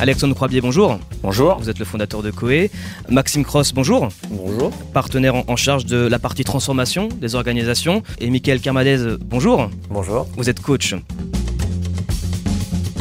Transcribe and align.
Alexandre 0.00 0.34
Croibier, 0.34 0.62
bonjour. 0.62 0.98
Bonjour. 1.22 1.58
Vous 1.58 1.68
êtes 1.68 1.78
le 1.78 1.84
fondateur 1.84 2.22
de 2.22 2.30
Coe. 2.30 2.70
Maxime 3.10 3.44
Cross, 3.44 3.74
bonjour. 3.74 4.08
Bonjour. 4.30 4.70
Partenaire 4.94 5.34
en, 5.34 5.44
en 5.46 5.56
charge 5.56 5.84
de 5.84 5.98
la 5.98 6.18
partie 6.18 6.42
transformation 6.42 7.10
des 7.20 7.34
organisations. 7.34 8.02
Et 8.18 8.30
Mickaël 8.30 8.62
Kermadez, 8.62 9.18
bonjour. 9.20 9.68
Bonjour. 9.90 10.26
Vous 10.38 10.48
êtes 10.48 10.60
coach. 10.60 10.94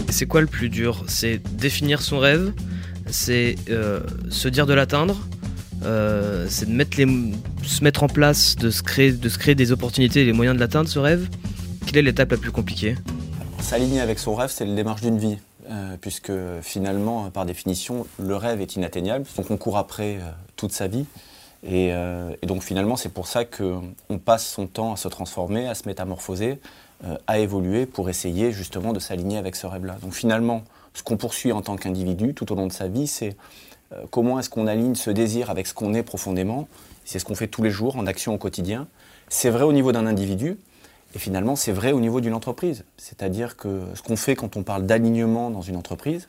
C'est 0.10 0.26
quoi 0.26 0.42
le 0.42 0.48
plus 0.48 0.68
dur? 0.68 1.06
C'est 1.08 1.42
définir 1.56 2.02
son 2.02 2.20
rêve, 2.20 2.52
c'est 3.10 3.56
euh, 3.70 4.02
se 4.30 4.50
dire 4.50 4.66
de 4.66 4.74
l'atteindre, 4.74 5.16
euh, 5.86 6.48
c'est 6.50 6.66
de 6.66 6.74
mettre 6.74 6.98
les, 6.98 7.08
se 7.64 7.82
mettre 7.82 8.04
en 8.04 8.08
place, 8.08 8.58
de 8.58 8.70
se 8.70 8.84
créer, 8.84 9.14
de 9.14 9.30
se 9.30 9.38
créer 9.38 9.56
des 9.56 9.72
opportunités 9.72 10.24
et 10.24 10.26
les 10.26 10.34
moyens 10.34 10.54
de 10.54 10.60
l'atteindre, 10.60 10.90
ce 10.90 11.00
rêve? 11.00 11.30
Quelle 11.86 12.00
est 12.00 12.02
l'étape 12.02 12.32
la 12.32 12.38
plus 12.38 12.52
compliquée? 12.52 12.96
S'aligner 13.62 14.02
avec 14.02 14.20
son 14.20 14.36
rêve, 14.36 14.52
c'est 14.54 14.66
le 14.66 14.76
démarche 14.76 15.00
d'une 15.00 15.18
vie. 15.18 15.38
Euh, 15.70 15.98
puisque 16.02 16.32
finalement, 16.62 17.30
par 17.30 17.46
définition, 17.46 18.08
le 18.18 18.36
rêve 18.36 18.60
est 18.60 18.76
inatteignable. 18.76 19.26
Donc 19.38 19.52
on 19.52 19.58
court 19.58 19.78
après 19.78 20.16
euh, 20.16 20.32
toute 20.56 20.72
sa 20.72 20.88
vie. 20.88 21.06
Et, 21.64 21.94
euh, 21.94 22.32
et 22.42 22.48
donc 22.48 22.64
finalement, 22.64 22.96
c'est 22.96 23.10
pour 23.10 23.28
ça 23.28 23.46
qu'on 23.46 24.18
passe 24.24 24.48
son 24.48 24.66
temps 24.66 24.94
à 24.94 24.96
se 24.96 25.08
transformer, 25.08 25.68
à 25.68 25.76
se 25.76 25.88
métamorphoser, 25.88 26.60
à 27.28 27.40
évoluer 27.40 27.86
pour 27.86 28.10
essayer 28.10 28.52
justement 28.52 28.92
de 28.92 29.00
s'aligner 29.00 29.38
avec 29.38 29.56
ce 29.56 29.68
rêve-là. 29.68 29.98
Donc 30.02 30.14
finalement, 30.14 30.64
ce 30.94 31.04
qu'on 31.04 31.16
poursuit 31.16 31.52
en 31.54 31.62
tant 31.62 31.78
qu'individu 31.78 32.34
tout 32.34 32.52
au 32.52 32.56
long 32.56 32.68
de 32.68 32.74
sa 32.74 32.88
vie, 32.90 33.08
c'est 33.08 33.38
comment 34.10 34.38
est-ce 34.38 34.50
qu'on 34.50 34.68
aligne 34.68 34.96
ce 34.96 35.10
désir 35.10 35.50
avec 35.50 35.68
ce 35.68 35.74
qu'on 35.74 35.94
est 35.94 36.04
profondément. 36.04 36.68
C'est 37.06 37.20
ce 37.20 37.24
qu'on 37.24 37.36
fait 37.36 37.48
tous 37.48 37.64
les 37.64 37.72
jours 37.72 37.96
en 37.96 38.06
action 38.06 38.34
au 38.34 38.38
quotidien. 38.38 38.88
C'est 39.30 39.50
vrai 39.50 39.64
au 39.64 39.72
niveau 39.72 39.94
d'un 39.94 40.08
individu, 40.08 40.58
et 41.16 41.20
finalement, 41.20 41.56
c'est 41.56 41.72
vrai 41.72 41.92
au 41.92 42.00
niveau 42.00 42.22
d'une 42.22 42.34
entreprise. 42.34 42.84
C'est-à-dire 42.98 43.58
que 43.58 43.82
ce 43.96 44.02
qu'on 44.02 44.16
fait 44.16 44.36
quand 44.36 44.58
on 44.58 44.64
parle 44.64 44.86
d'alignement 44.86 45.50
dans 45.50 45.62
une 45.62 45.76
entreprise, 45.76 46.28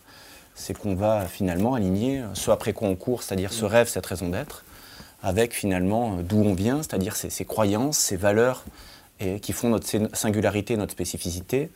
c'est 0.55 0.77
qu'on 0.77 0.95
va 0.95 1.27
finalement 1.27 1.75
aligner 1.75 2.23
ce 2.35 2.51
après 2.51 2.73
quoi 2.73 2.89
on 2.89 2.97
court, 2.97 3.23
c'est-à-dire 3.23 3.53
ce 3.53 3.65
rêve, 3.65 3.89
cette 3.89 4.07
raison 4.07 4.29
d'être, 4.29 4.65
avec 5.23 5.55
finalement 5.55 6.17
d'où 6.23 6.39
on 6.39 6.55
vient, 6.55 6.79
c'est-à-dire 6.79 7.17
ces, 7.17 7.31
ces, 7.31 7.45
croyances, 7.45 7.99
ces 7.99 8.17
valeurs 8.17 8.65
et, 9.21 9.41
qui 9.41 9.53
font 9.53 9.69
notre 9.69 9.87
singularité, 10.15 10.77
notre 10.77 10.93
spécificité, 10.93 11.71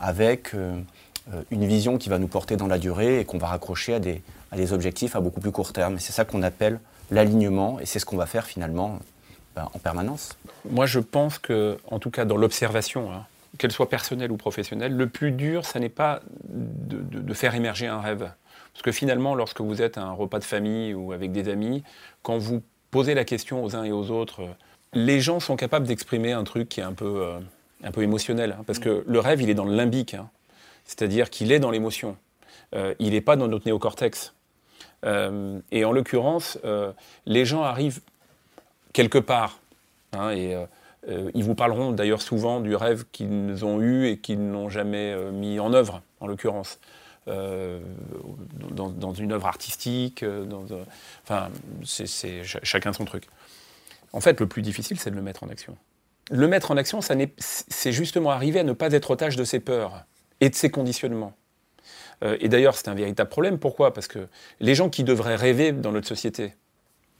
avec 0.00 0.54
euh, 0.54 0.80
une 1.50 1.66
vision 1.66 1.98
qui 1.98 2.08
va 2.08 2.18
nous 2.18 2.28
porter 2.28 2.56
dans 2.56 2.66
la 2.66 2.78
durée 2.78 3.20
et 3.20 3.24
qu'on 3.24 3.38
va 3.38 3.48
raccrocher 3.48 3.94
à 3.94 4.00
des, 4.00 4.22
à 4.50 4.56
des 4.56 4.72
objectifs 4.72 5.16
à 5.16 5.20
beaucoup 5.20 5.40
plus 5.40 5.52
court 5.52 5.72
terme. 5.72 5.96
Et 5.96 6.00
c'est 6.00 6.12
ça 6.12 6.24
qu'on 6.24 6.42
appelle 6.42 6.80
l'alignement, 7.10 7.80
et 7.80 7.86
c'est 7.86 7.98
ce 7.98 8.04
qu'on 8.04 8.16
va 8.16 8.26
faire 8.26 8.46
finalement 8.46 8.98
en 9.72 9.78
permanence. 9.78 10.36
Moi, 10.68 10.86
je 10.86 11.00
pense 11.00 11.38
que, 11.38 11.78
en 11.90 11.98
tout 11.98 12.10
cas, 12.10 12.24
dans 12.24 12.36
l'observation, 12.36 13.12
hein, 13.12 13.26
qu'elle 13.58 13.72
soit 13.72 13.88
personnelle 13.88 14.30
ou 14.30 14.36
professionnelle, 14.36 14.96
le 14.96 15.08
plus 15.08 15.32
dur, 15.32 15.64
ça 15.64 15.80
n'est 15.80 15.88
pas 15.88 16.20
de, 16.48 16.96
de, 16.96 17.20
de, 17.20 17.34
faire 17.34 17.54
émerger 17.54 17.86
un 17.86 18.00
rêve. 18.00 18.30
Parce 18.72 18.82
que 18.82 18.92
finalement, 18.92 19.34
lorsque 19.34 19.60
vous 19.60 19.82
êtes 19.82 19.98
à 19.98 20.02
un 20.02 20.12
repas 20.12 20.38
de 20.38 20.44
famille 20.44 20.94
ou 20.94 21.12
avec 21.12 21.32
des 21.32 21.48
amis, 21.48 21.82
quand 22.22 22.38
vous 22.38 22.62
posez 22.90 23.14
la 23.14 23.24
question 23.24 23.64
aux 23.64 23.74
uns 23.74 23.84
et 23.84 23.92
aux 23.92 24.10
autres, 24.10 24.48
les 24.92 25.20
gens 25.20 25.40
sont 25.40 25.56
capables 25.56 25.86
d'exprimer 25.86 26.32
un 26.32 26.44
truc 26.44 26.68
qui 26.68 26.80
est 26.80 26.84
un 26.84 26.92
peu, 26.92 27.22
euh, 27.22 27.38
un 27.82 27.90
peu 27.90 28.02
émotionnel. 28.02 28.56
Hein, 28.58 28.64
parce 28.66 28.78
que 28.78 29.04
le 29.06 29.20
rêve, 29.20 29.42
il 29.42 29.50
est 29.50 29.54
dans 29.54 29.64
le 29.64 29.74
limbique. 29.74 30.14
Hein, 30.14 30.30
C'est-à-dire 30.84 31.30
qu'il 31.30 31.52
est 31.52 31.58
dans 31.58 31.70
l'émotion. 31.70 32.16
Euh, 32.74 32.94
il 32.98 33.12
n'est 33.12 33.20
pas 33.20 33.36
dans 33.36 33.48
notre 33.48 33.66
néocortex. 33.66 34.34
Euh, 35.04 35.60
et 35.70 35.84
en 35.84 35.92
l'occurrence, 35.92 36.58
euh, 36.64 36.92
les 37.26 37.44
gens 37.44 37.62
arrivent 37.62 38.00
quelque 38.92 39.18
part. 39.18 39.60
Hein, 40.12 40.30
et 40.30 40.54
euh, 41.08 41.30
ils 41.34 41.44
vous 41.44 41.54
parleront 41.54 41.92
d'ailleurs 41.92 42.22
souvent 42.22 42.60
du 42.60 42.74
rêve 42.74 43.04
qu'ils 43.12 43.64
ont 43.64 43.80
eu 43.80 44.06
et 44.06 44.18
qu'ils 44.18 44.50
n'ont 44.50 44.68
jamais 44.68 45.14
mis 45.32 45.60
en 45.60 45.72
œuvre, 45.72 46.02
en 46.20 46.26
l'occurrence. 46.26 46.80
Dans, 47.26 49.12
une 49.12 49.32
œuvre 49.32 49.46
artistique, 49.46 50.24
enfin, 51.24 51.50
c'est 51.84 52.42
chacun 52.42 52.94
son 52.94 53.04
truc. 53.04 53.24
En 54.14 54.20
fait, 54.20 54.40
le 54.40 54.46
plus 54.46 54.62
difficile, 54.62 54.98
c'est 54.98 55.10
de 55.10 55.16
le 55.16 55.20
mettre 55.20 55.44
en 55.44 55.50
action. 55.50 55.76
Le 56.30 56.46
mettre 56.48 56.70
en 56.70 56.76
action, 56.76 57.00
c'est 57.00 57.92
justement 57.92 58.30
arriver 58.30 58.60
à 58.60 58.64
ne 58.64 58.72
pas 58.72 58.92
être 58.92 59.10
otage 59.10 59.36
de 59.36 59.44
ses 59.44 59.60
peurs 59.60 60.04
et 60.40 60.50
de 60.50 60.54
ses 60.54 60.70
conditionnements. 60.70 61.34
Euh, 62.22 62.36
et 62.40 62.48
d'ailleurs, 62.48 62.74
c'est 62.74 62.88
un 62.88 62.94
véritable 62.94 63.30
problème. 63.30 63.58
Pourquoi? 63.58 63.92
Parce 63.92 64.08
que 64.08 64.28
les 64.60 64.74
gens 64.74 64.90
qui 64.90 65.04
devraient 65.04 65.36
rêver 65.36 65.72
dans 65.72 65.92
notre 65.92 66.08
société, 66.08 66.54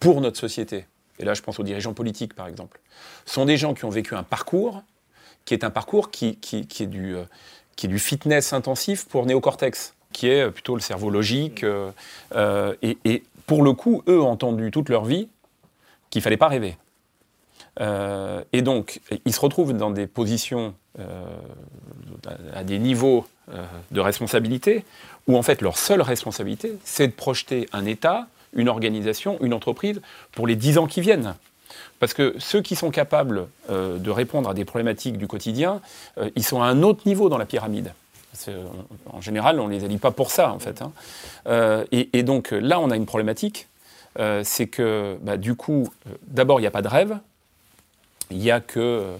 pour 0.01 0.21
notre 0.21 0.39
société, 0.39 0.87
et 1.19 1.25
là 1.25 1.35
je 1.35 1.43
pense 1.43 1.59
aux 1.59 1.63
dirigeants 1.63 1.95
politiques 1.95 2.35
par 2.35 2.47
exemple, 2.47 2.81
sont 3.27 3.45
des 3.45 3.57
gens 3.57 3.75
qui 3.75 3.85
ont 3.85 3.91
vécu 3.91 4.15
un 4.15 4.23
parcours 4.23 4.83
qui 5.49 5.55
est 5.55 5.65
un 5.65 5.71
parcours 5.71 6.11
qui, 6.11 6.39
euh, 6.53 7.25
est 7.83 7.87
du 7.89 7.99
fitness 7.99 8.53
intensif 8.53 9.07
pour 9.07 9.25
néocortex, 9.25 9.95
qui 10.13 10.29
est 10.29 10.51
plutôt 10.51 10.75
le 10.75 10.83
cerveau 10.83 11.09
logique. 11.09 11.65
Euh, 11.65 11.91
euh, 12.35 12.75
et, 12.83 13.23
pour 13.47 13.63
le 13.63 13.73
coup, 13.73 14.03
eux 14.09 14.21
ont 14.21 14.29
entendu 14.29 14.71
toute 14.71 14.91
leur 14.91 15.07
vie 15.07 15.27
qu'il 16.11 16.21
ne 16.21 16.23
fallait 16.23 16.37
pas 16.37 16.49
rêver. 16.49 16.77
Euh, 17.81 18.45
et 18.53 18.61
donc, 18.61 19.01
ils 19.25 19.33
se 19.33 19.41
retrouvent 19.41 19.73
dans 19.73 19.91
des 19.91 20.07
positions, 20.07 20.75
euh, 20.99 21.25
à 22.53 22.63
des 22.63 22.79
niveaux 22.79 23.25
euh, 23.51 23.65
de 23.91 24.01
responsabilité, 24.01 24.85
où 25.29 25.39
en 25.39 25.43
fait 25.43 25.63
leur 25.63 25.79
seule 25.79 26.03
responsabilité, 26.03 26.77
c'est 26.85 27.07
de 27.07 27.13
projeter 27.13 27.71
un 27.73 27.87
État, 27.87 28.27
une 28.53 28.69
organisation, 28.69 29.39
une 29.41 29.55
entreprise 29.55 30.01
pour 30.33 30.47
les 30.47 30.57
dix 30.57 30.79
ans 30.79 30.87
qui 30.87 31.01
viennent. 31.01 31.35
Parce 31.99 32.15
que 32.15 32.35
ceux 32.39 32.63
qui 32.63 32.77
sont 32.77 32.91
capables 32.91 33.49
euh, 33.71 33.99
de 33.99 34.11
répondre 34.11 34.49
à 34.49 34.55
des 34.55 34.65
problématiques 34.65 35.19
du 35.19 35.27
quotidien, 35.27 35.81
euh, 36.19 36.31
ils 36.37 36.45
sont 36.45 36.63
à 36.63 36.67
un 36.67 36.83
autre 36.83 37.03
niveau 37.07 37.29
dans 37.29 37.39
la 37.39 37.47
pyramide. 37.47 37.93
En 39.11 39.21
général, 39.21 39.59
on 39.59 39.67
ne 39.67 39.73
les 39.73 39.85
allie 39.85 39.99
pas 39.99 40.13
pour 40.13 40.31
ça, 40.31 40.53
en 40.53 40.61
fait. 40.61 40.81
Hein. 40.81 40.93
Euh, 41.49 41.85
et, 41.91 42.11
et, 42.13 42.23
donc 42.23 42.53
là, 42.53 42.79
on 42.79 42.91
a 42.91 42.97
une 42.97 43.07
problématique, 43.07 43.67
c'est 44.43 44.67
que 44.67 45.17
bah, 45.23 45.37
du 45.37 45.55
coup, 45.55 45.89
d'abord, 46.27 46.61
il 46.61 46.63
n'y 46.63 46.67
a 46.67 46.73
pas 46.73 46.83
de 46.83 46.89
rêve, 46.89 47.19
il 48.31 48.39
n'y 48.39 48.51
a 48.51 48.61
que 48.61 49.17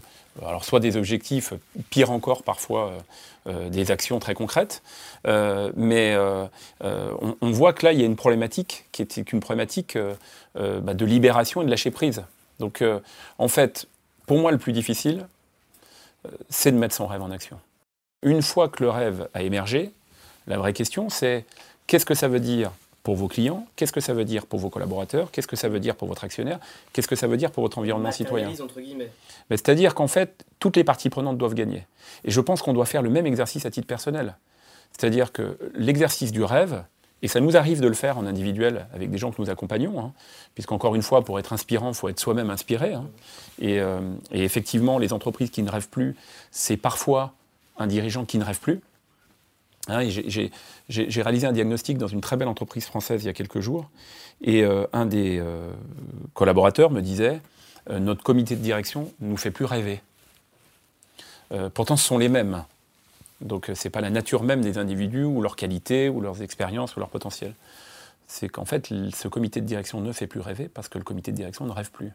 alors 0.47 0.65
soit 0.65 0.81
des 0.81 0.97
objectifs, 0.97 1.53
pire 1.91 2.11
encore 2.11 2.43
parfois 2.43 2.93
euh, 3.49 3.71
des 3.71 3.91
actions 3.91 4.19
très 4.19 4.35
concrètes, 4.35 4.83
euh, 5.27 5.73
mais 5.75 6.15
euh, 6.15 6.47
on, 6.83 7.37
on, 7.41 7.51
voit 7.51 7.73
que 7.73 7.87
là 7.87 7.93
il 7.93 8.01
y 8.01 8.03
a 8.03 8.07
une 8.07 8.17
problématique 8.17 8.85
qui 8.93 9.01
est 9.01 9.17
une 9.17 9.41
problématique 9.41 9.97
bah, 10.55 10.95
de 10.95 11.05
libération 11.07 11.63
et 11.63 11.65
de 11.65 11.71
lâcher 11.71 11.91
prise. 11.91 12.25
Donc 12.59 12.83
en 13.39 13.49
fait, 13.49 13.87
pour 14.27 14.39
moi 14.39 14.51
le 14.51 14.59
plus 14.59 14.73
difficile, 14.73 15.27
c'est 16.51 16.73
de 16.73 16.77
mettre 16.77 16.95
son 16.95 17.07
rêve 17.07 17.23
en 17.23 17.31
action. 17.31 17.59
Une 18.23 18.43
fois 18.43 18.69
que 18.69 18.83
le 18.83 18.91
rêve 18.91 19.29
a 19.33 19.43
émergé, 19.43 19.93
la 20.47 20.59
vraie 20.59 20.73
question 20.73 21.09
c'est 21.09 21.47
qu'est-ce 21.87 22.05
que 22.07 22.15
ça 22.15 22.29
veut 22.29 22.41
dire 22.41 22.73
pour 23.09 23.17
vos 23.17 23.29
clients, 23.29 23.67
qu'est-ce 23.75 23.95
que 23.95 24.03
ça 24.03 24.13
veut 24.13 24.27
dire 24.27 24.45
pour 24.45 24.59
vos 24.59 24.69
collaborateurs, 24.69 25.31
qu'est-ce 25.31 25.47
que 25.47 25.57
ça 25.57 25.71
veut 25.71 25.81
dire 25.81 25.97
pour 25.97 26.09
votre 26.09 26.25
actionnaire, 26.25 26.59
qu'est-ce 26.93 27.09
que 27.09 27.17
ça 27.17 27.27
veut 27.27 27.39
dire 27.39 27.51
pour 27.51 27.63
votre 27.63 27.79
environnement 27.79 28.13
citoyen. 28.13 28.53
C'est-à-dire 29.49 29.95
qu'en 29.95 30.09
fait, 30.09 30.45
toutes 30.59 30.77
les 30.77 30.85
parties 30.85 31.09
prenantes 31.09 31.39
doivent 31.39 31.55
gagner. 31.55 31.87
Et 32.27 32.31
je 32.31 32.39
pense 32.43 32.61
qu'on 32.61 32.75
doit 32.75 32.85
faire 32.85 33.01
le 33.01 33.09
même 33.09 33.25
exercice 33.25 33.65
à 33.65 33.71
titre 33.71 33.87
personnel. 33.87 34.37
C'est-à-dire 34.93 35.33
que 35.33 35.57
l'exercice 35.75 36.33
du 36.33 36.45
rêve, 36.45 36.85
et 37.23 37.29
ça 37.29 37.41
nous 37.41 37.57
arrive 37.57 37.81
de 37.81 37.89
le 37.89 37.95
faire 37.95 38.19
en 38.19 38.27
individuel 38.27 38.87
avec 38.93 39.11
des 39.11 39.17
gens 39.17 39.31
que 39.33 39.41
nous 39.41 39.49
accompagnons, 39.49 39.99
hein, 39.99 40.13
puisqu'encore 40.53 40.95
une 40.95 41.01
fois, 41.01 41.25
pour 41.25 41.39
être 41.39 41.55
inspirant, 41.55 41.89
il 41.89 41.95
faut 41.95 42.11
être 42.11 42.21
soi-même 42.21 42.51
inspiré. 42.51 42.93
Hein. 42.93 43.07
Et, 43.59 43.81
euh, 43.81 44.01
et 44.33 44.45
effectivement, 44.45 44.99
les 44.99 45.15
entreprises 45.15 45.49
qui 45.49 45.63
ne 45.63 45.71
rêvent 45.71 45.89
plus, 45.89 46.15
c'est 46.51 46.77
parfois 46.77 47.33
un 47.79 47.87
dirigeant 47.87 48.27
qui 48.27 48.37
ne 48.37 48.45
rêve 48.45 48.61
plus. 48.61 48.83
Hein, 49.89 50.07
J'ai 50.89 51.23
réalisé 51.23 51.47
un 51.47 51.53
diagnostic 51.53 51.97
dans 51.97 52.07
une 52.07 52.21
très 52.21 52.37
belle 52.37 52.49
entreprise 52.49 52.85
française 52.85 53.25
il 53.25 53.27
y 53.27 53.31
a 53.31 53.33
quelques 53.33 53.61
jours, 53.61 53.91
et 54.43 54.63
euh, 54.63 54.87
un 54.93 55.07
des 55.07 55.39
euh, 55.39 55.71
collaborateurs 56.35 56.91
me 56.91 57.01
disait 57.01 57.41
euh, 57.91 57.99
Notre 57.99 58.23
comité 58.23 58.55
de 58.55 58.61
direction 58.61 59.11
ne 59.21 59.31
nous 59.31 59.37
fait 59.37 59.51
plus 59.51 59.65
rêver. 59.65 60.01
Pourtant, 61.73 61.97
ce 61.97 62.05
sont 62.05 62.19
les 62.19 62.29
mêmes. 62.29 62.65
Donc, 63.41 63.71
ce 63.73 63.89
n'est 63.89 63.91
pas 63.91 64.03
la 64.03 64.11
nature 64.11 64.43
même 64.43 64.61
des 64.61 64.77
individus, 64.77 65.25
ou 65.25 65.41
leur 65.41 65.57
qualité, 65.57 66.11
ou 66.11 66.21
leurs 66.21 66.43
expériences, 66.43 66.95
ou 66.95 67.01
leur 67.01 67.09
potentiel. 67.09 67.55
C'est 68.27 68.51
qu'en 68.51 68.67
fait, 68.67 68.93
ce 69.15 69.29
comité 69.29 69.63
de 69.63 69.67
direction 69.67 70.03
ne 70.03 70.13
fait 70.13 70.27
plus 70.27 70.41
rêver 70.41 70.69
parce 70.69 70.91
que 70.91 70.99
le 70.99 71.05
comité 71.05 71.33
de 71.33 71.37
direction 71.37 71.65
ne 71.65 71.73
rêve 71.73 71.91
plus. 71.91 72.13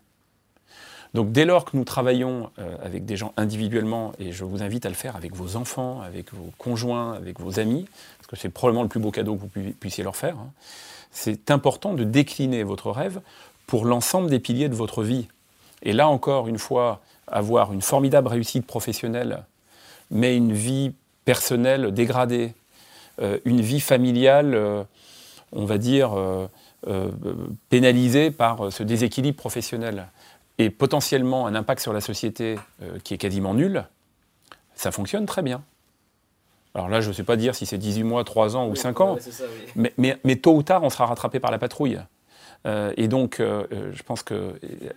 Donc 1.13 1.31
dès 1.31 1.45
lors 1.45 1.65
que 1.65 1.77
nous 1.77 1.83
travaillons 1.83 2.49
euh, 2.57 2.75
avec 2.83 3.05
des 3.05 3.15
gens 3.15 3.33
individuellement, 3.37 4.13
et 4.17 4.31
je 4.31 4.43
vous 4.43 4.63
invite 4.63 4.85
à 4.85 4.89
le 4.89 4.95
faire 4.95 5.15
avec 5.15 5.35
vos 5.35 5.55
enfants, 5.55 6.01
avec 6.01 6.33
vos 6.33 6.51
conjoints, 6.57 7.13
avec 7.13 7.39
vos 7.39 7.59
amis, 7.59 7.85
parce 8.17 8.27
que 8.27 8.35
c'est 8.35 8.49
probablement 8.49 8.83
le 8.83 8.89
plus 8.89 8.99
beau 8.99 9.11
cadeau 9.11 9.35
que 9.35 9.41
vous 9.41 9.73
puissiez 9.79 10.03
leur 10.03 10.15
faire, 10.15 10.37
hein, 10.37 10.49
c'est 11.11 11.51
important 11.51 11.93
de 11.93 12.03
décliner 12.03 12.63
votre 12.63 12.89
rêve 12.89 13.21
pour 13.67 13.85
l'ensemble 13.85 14.29
des 14.29 14.39
piliers 14.39 14.69
de 14.69 14.75
votre 14.75 15.03
vie. 15.03 15.27
Et 15.83 15.93
là 15.93 16.07
encore, 16.07 16.47
une 16.47 16.57
fois, 16.57 17.01
avoir 17.27 17.71
une 17.71 17.83
formidable 17.83 18.29
réussite 18.29 18.65
professionnelle, 18.65 19.43
mais 20.09 20.35
une 20.35 20.53
vie 20.53 20.93
personnelle 21.25 21.91
dégradée, 21.93 22.53
euh, 23.21 23.37
une 23.45 23.61
vie 23.61 23.79
familiale, 23.79 24.55
euh, 24.55 24.83
on 25.51 25.65
va 25.65 25.77
dire, 25.77 26.09
pénalisée 27.69 28.31
par 28.31 28.73
ce 28.73 28.81
déséquilibre 28.81 29.37
professionnel 29.37 30.07
et 30.57 30.69
potentiellement 30.69 31.47
un 31.47 31.55
impact 31.55 31.81
sur 31.81 31.93
la 31.93 32.01
société 32.01 32.57
euh, 32.81 32.99
qui 33.03 33.13
est 33.13 33.17
quasiment 33.17 33.53
nul, 33.53 33.85
ça 34.75 34.91
fonctionne 34.91 35.25
très 35.25 35.41
bien. 35.41 35.61
Alors 36.75 36.89
là, 36.89 37.01
je 37.01 37.09
ne 37.09 37.13
sais 37.13 37.23
pas 37.23 37.35
dire 37.35 37.53
si 37.55 37.65
c'est 37.65 37.77
18 37.77 38.03
mois, 38.03 38.23
3 38.23 38.55
ans 38.55 38.67
ou 38.67 38.75
5 38.75 39.01
ans, 39.01 39.17
ça, 39.19 39.43
oui. 39.43 39.71
mais, 39.75 39.93
mais- 39.97 40.17
mais 40.23 40.35
tôt 40.37 40.55
ou 40.55 40.63
tard, 40.63 40.83
on 40.83 40.89
sera 40.89 41.05
rattrapé 41.05 41.39
par 41.39 41.51
la 41.51 41.59
patrouille. 41.59 41.99
Euh, 42.65 42.93
et 42.97 43.07
donc, 43.07 43.39
euh, 43.39 43.65
euh, 43.73 43.91
je 43.93 44.03
pense 44.03 44.23
que, 44.23 44.53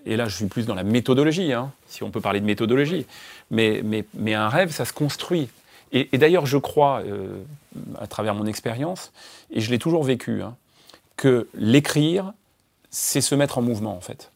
et 0.06 0.16
là, 0.16 0.26
je 0.28 0.36
suis 0.36 0.46
plus 0.46 0.66
dans 0.66 0.74
la 0.74 0.84
méthodologie, 0.84 1.52
hein, 1.52 1.72
si 1.88 2.02
on 2.04 2.10
peut 2.10 2.20
parler 2.20 2.40
de 2.40 2.46
méthodologie, 2.46 3.06
mais, 3.50 3.80
mais, 3.84 4.04
mais 4.14 4.34
un 4.34 4.48
rêve, 4.48 4.70
ça 4.70 4.84
se 4.84 4.92
construit. 4.92 5.48
Et, 5.92 6.08
et 6.12 6.18
d'ailleurs, 6.18 6.46
je 6.46 6.58
crois, 6.58 7.02
euh, 7.04 7.42
à 7.98 8.06
travers 8.06 8.34
mon 8.34 8.46
expérience, 8.46 9.12
et 9.50 9.60
je 9.60 9.70
l'ai 9.70 9.78
toujours 9.80 10.04
vécu, 10.04 10.42
hein, 10.42 10.54
que 11.16 11.48
l'écrire, 11.54 12.32
c'est 12.90 13.20
se 13.20 13.34
mettre 13.34 13.58
en 13.58 13.62
mouvement, 13.62 13.96
en 13.96 14.00
fait. 14.00 14.30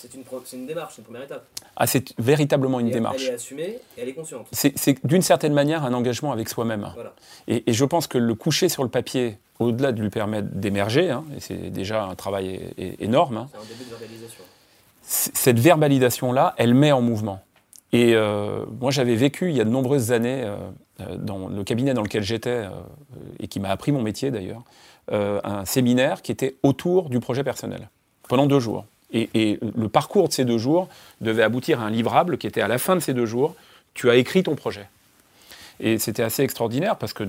C'est 0.00 0.14
une, 0.56 0.66
démarche, 0.66 0.94
c'est 0.94 0.98
une 0.98 1.04
première 1.04 1.22
étape. 1.22 1.46
Ah, 1.76 1.86
c'est 1.86 2.14
véritablement 2.18 2.80
une 2.80 2.88
Et 2.88 2.92
démarche. 2.92 3.22
Elle 3.22 3.30
est 3.30 3.34
assumée 3.34 3.78
et 3.96 4.00
elle 4.02 4.08
est 4.08 4.14
consciente. 4.14 4.46
C'est 4.52 5.06
d'une 5.06 5.22
certaine 5.22 5.52
manière 5.52 5.84
un 5.84 5.92
engagement 5.92 6.32
avec 6.32 6.48
soi-même. 6.48 6.90
Voilà. 6.94 7.14
Et, 7.48 7.68
et 7.70 7.72
je 7.72 7.84
pense 7.84 8.06
que 8.06 8.18
le 8.18 8.34
coucher 8.34 8.68
sur 8.68 8.82
le 8.82 8.88
papier, 8.88 9.38
au-delà 9.58 9.92
de 9.92 10.00
lui 10.00 10.10
permettre 10.10 10.48
d'émerger, 10.52 11.10
hein, 11.10 11.24
et 11.36 11.40
c'est 11.40 11.70
déjà 11.70 12.04
un 12.04 12.14
travail 12.14 12.60
énorme, 12.98 13.36
hein, 13.36 13.48
C'est 13.52 13.58
un 13.58 13.62
début 13.62 13.84
de 13.84 13.90
verbalisation. 13.90 14.44
cette 15.02 15.58
verbalisation-là, 15.58 16.54
elle 16.56 16.74
met 16.74 16.92
en 16.92 17.02
mouvement. 17.02 17.40
Et 17.92 18.14
euh, 18.14 18.64
moi, 18.80 18.90
j'avais 18.90 19.16
vécu 19.16 19.50
il 19.50 19.56
y 19.56 19.60
a 19.60 19.64
de 19.64 19.70
nombreuses 19.70 20.12
années, 20.12 20.44
euh, 20.44 20.56
euh, 21.00 21.16
dans 21.16 21.48
le 21.48 21.64
cabinet 21.64 21.92
dans 21.92 22.02
lequel 22.02 22.22
j'étais, 22.22 22.50
euh, 22.50 22.70
et 23.40 23.48
qui 23.48 23.58
m'a 23.60 23.70
appris 23.70 23.92
mon 23.92 24.02
métier 24.02 24.30
d'ailleurs, 24.30 24.62
un 25.12 25.64
séminaire 25.64 26.22
qui 26.22 26.30
était 26.30 26.54
autour 26.62 27.10
du 27.10 27.18
projet 27.18 27.42
personnel, 27.42 27.90
pendant 28.28 28.46
deux 28.46 28.60
jours. 28.60 28.84
Et, 29.12 29.58
le 29.60 29.88
parcours 29.88 30.28
de 30.28 30.32
ces 30.32 30.44
deux 30.44 30.58
jours 30.58 30.88
devait 31.20 31.42
aboutir 31.42 31.80
à 31.80 31.84
un 31.84 31.90
livrable 31.90 32.38
qui 32.38 32.46
était 32.46 32.60
à 32.60 32.68
la 32.68 32.78
fin 32.78 32.94
de 32.94 33.00
ces 33.00 33.14
deux 33.14 33.26
jours, 33.26 33.54
tu 33.94 34.08
as 34.08 34.16
écrit 34.16 34.42
ton 34.42 34.54
projet. 34.54 34.86
Et 35.80 35.98
c'était 35.98 36.22
assez 36.22 36.42
extraordinaire 36.42 36.96
parce 36.96 37.12
que, 37.12 37.24
euh, 37.24 37.28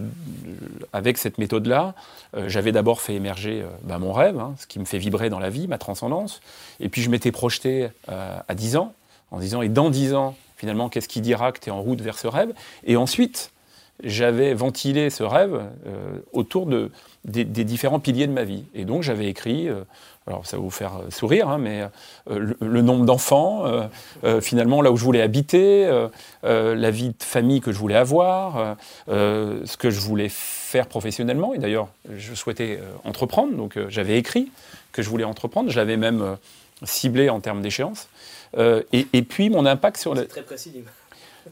avec 0.92 1.18
cette 1.18 1.38
méthode-là, 1.38 1.96
euh, 2.36 2.50
j'avais 2.50 2.74
d'abord 2.74 3.02
fait 3.02 3.16
émerger 3.16 3.62
euh, 3.62 3.68
bah, 3.84 3.98
mon 3.98 4.12
rêve, 4.12 4.38
hein, 4.38 4.56
ce 4.60 4.68
qui 4.68 4.78
me 4.78 4.86
fait 4.86 4.98
vibrer 4.98 5.30
dans 5.30 5.40
la 5.40 5.50
vie, 5.50 5.68
ma 5.68 5.78
transcendance. 5.78 6.42
Et 6.82 6.90
puis 6.90 7.02
je 7.02 7.10
m'étais 7.10 7.32
projeté 7.32 7.88
à 8.08 8.54
10 8.54 8.76
ans, 8.76 8.94
en 9.32 9.40
disant, 9.40 9.62
et 9.62 9.70
dans 9.70 9.90
10 9.90 10.14
ans, 10.14 10.36
finalement, 10.58 10.90
qu'est-ce 10.90 11.08
qui 11.08 11.22
dira 11.22 11.54
que 11.54 11.60
tu 11.60 11.70
es 11.70 11.72
en 11.72 11.82
route 11.82 12.02
vers 12.02 12.18
ce 12.18 12.28
rêve? 12.28 12.54
Et 12.86 12.98
ensuite, 12.98 13.52
j'avais 14.04 14.54
ventilé 14.54 15.10
ce 15.10 15.24
rêve 15.24 15.62
euh, 15.86 16.20
autour 16.34 16.66
de, 16.66 16.92
des, 17.26 17.46
des 17.46 17.64
différents 17.64 18.00
piliers 18.00 18.28
de 18.28 18.34
ma 18.34 18.44
vie. 18.44 18.64
Et 18.74 18.86
donc 18.86 19.04
j'avais 19.04 19.28
écrit, 19.28 19.68
euh, 19.68 19.84
alors 20.28 20.46
ça 20.46 20.58
va 20.58 20.64
vous 20.64 20.70
faire 20.70 20.92
sourire, 21.10 21.50
hein, 21.50 21.58
mais 21.58 21.82
euh, 22.30 22.40
le, 22.40 22.58
le 22.60 22.82
nombre 22.82 23.06
d'enfants, 23.06 23.66
finalement 24.42 24.82
là 24.82 24.92
où 24.92 24.98
je 24.98 25.04
voulais 25.04 25.22
habiter, 25.22 25.90
la 26.44 26.92
vie 26.92 27.10
de 27.10 27.24
famille 27.24 27.62
que 27.62 27.72
je 27.72 27.78
voulais 27.78 27.96
avoir, 27.96 28.78
ce 29.08 29.78
que 29.78 29.90
je 29.90 30.00
voulais 30.00 30.30
faire 30.30 30.88
professionnellement. 30.88 31.54
Et 31.54 31.58
d'ailleurs, 31.58 31.90
je 32.16 32.34
souhaitais 32.34 32.80
entreprendre, 33.04 33.56
donc 33.56 33.78
j'avais 33.90 34.18
écrit 34.18 34.52
que 34.92 35.02
je 35.02 35.10
voulais 35.10 35.24
entreprendre, 35.24 35.70
je 35.70 35.78
l'avais 35.78 35.98
même 35.98 36.38
ciblé 36.84 37.30
en 37.30 37.40
termes 37.40 37.62
d'échéance. 37.62 38.08
Et, 38.58 39.08
et 39.14 39.22
puis 39.22 39.50
mon 39.50 39.66
impact 39.66 39.98
sur 39.98 40.14
la, 40.14 40.22
C'est 40.22 40.28
très 40.28 40.44
précis, 40.44 40.72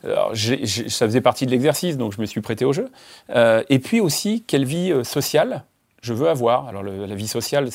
Alors, 0.03 0.33
ça 0.35 1.05
faisait 1.05 1.21
partie 1.21 1.45
de 1.45 1.51
l'exercice, 1.51 1.97
donc 1.97 2.13
je 2.13 2.21
me 2.21 2.25
suis 2.25 2.41
prêté 2.41 2.65
au 2.65 2.73
jeu. 2.73 2.89
Euh, 3.31 3.63
et 3.69 3.79
puis 3.79 3.99
aussi, 3.99 4.43
quelle 4.45 4.65
vie 4.65 4.91
euh, 4.91 5.03
sociale 5.03 5.63
je 6.01 6.13
veux 6.13 6.29
avoir. 6.29 6.69
Alors, 6.69 6.81
la 6.81 7.13
vie 7.15 7.27
sociale, 7.27 7.67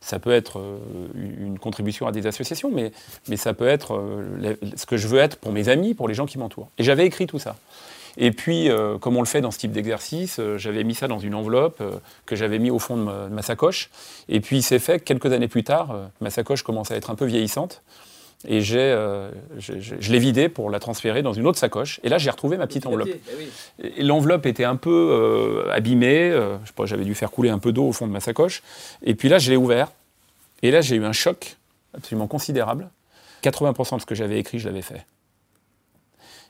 ça 0.00 0.18
peut 0.20 0.30
être 0.30 0.60
euh, 0.60 0.78
une 1.16 1.58
contribution 1.58 2.06
à 2.06 2.12
des 2.12 2.28
associations, 2.28 2.70
mais, 2.72 2.92
mais 3.28 3.36
ça 3.36 3.52
peut 3.52 3.66
être 3.66 4.00
ce 4.76 4.86
que 4.86 4.96
je 4.96 5.08
veux 5.08 5.18
être 5.18 5.38
pour 5.38 5.50
mes 5.50 5.68
amis, 5.68 5.92
pour 5.92 6.06
les 6.06 6.14
gens 6.14 6.24
qui 6.24 6.38
m'entourent. 6.38 6.68
Et 6.78 6.84
j'avais 6.84 7.04
écrit 7.04 7.26
tout 7.26 7.40
ça. 7.40 7.56
Et 8.16 8.30
puis, 8.30 8.68
comme 9.00 9.16
on 9.16 9.22
le 9.22 9.26
fait 9.26 9.40
dans 9.40 9.50
ce 9.50 9.58
type 9.58 9.72
d'exercice, 9.72 10.40
j'avais 10.56 10.84
mis 10.84 10.94
ça 10.94 11.08
dans 11.08 11.18
une 11.18 11.34
enveloppe 11.34 11.82
que 12.26 12.36
j'avais 12.36 12.60
mis 12.60 12.70
au 12.70 12.78
fond 12.78 12.96
de 12.96 13.02
ma, 13.02 13.42
sacoche. 13.42 13.90
Et 14.28 14.38
puis, 14.38 14.62
c'est 14.62 14.78
fait 14.78 15.00
que 15.00 15.04
quelques 15.04 15.32
années 15.32 15.48
plus 15.48 15.64
tard, 15.64 15.96
ma 16.20 16.30
sacoche 16.30 16.62
commence 16.62 16.92
à 16.92 16.96
être 16.96 17.10
un 17.10 17.16
peu 17.16 17.24
vieillissante. 17.24 17.82
Et 18.46 18.60
j'ai, 18.60 18.78
euh, 18.78 19.30
je 19.58 20.12
l'ai 20.12 20.18
vidée 20.18 20.48
pour 20.48 20.68
la 20.68 20.78
transférer 20.78 21.22
dans 21.22 21.32
une 21.32 21.46
autre 21.46 21.58
sacoche. 21.58 21.98
Et 22.02 22.08
là, 22.08 22.18
j'ai 22.18 22.30
retrouvé 22.30 22.56
ma 22.56 22.66
petite 22.66 22.86
enveloppe. 22.86 23.08
Bah. 23.08 23.88
Et 23.96 24.02
L'enveloppe 24.02 24.44
était 24.46 24.64
un 24.64 24.76
peu 24.76 24.90
euh, 24.90 25.72
abîmée. 25.72 26.30
euh, 26.30 26.58
je 26.62 26.68
sais 26.68 26.74
pas, 26.74 26.84
j'avais 26.84 27.04
dû 27.04 27.14
faire 27.14 27.30
couler 27.30 27.48
un 27.48 27.58
peu 27.58 27.72
d'eau 27.72 27.88
au 27.88 27.92
fond 27.92 28.06
de 28.06 28.12
ma 28.12 28.20
sacoche. 28.20 28.62
Et 29.02 29.14
puis 29.14 29.28
là, 29.28 29.38
je 29.38 29.50
l'ai 29.50 29.56
ouvert. 29.56 29.92
Et 30.62 30.70
là, 30.70 30.82
j'ai 30.82 30.96
eu 30.96 31.04
un 31.04 31.12
choc 31.12 31.56
absolument 31.96 32.26
considérable. 32.26 32.88
80% 33.42 33.96
de 33.96 34.00
ce 34.00 34.06
que 34.06 34.14
j'avais 34.14 34.38
écrit, 34.38 34.58
je 34.58 34.68
l'avais 34.68 34.82
fait. 34.82 35.06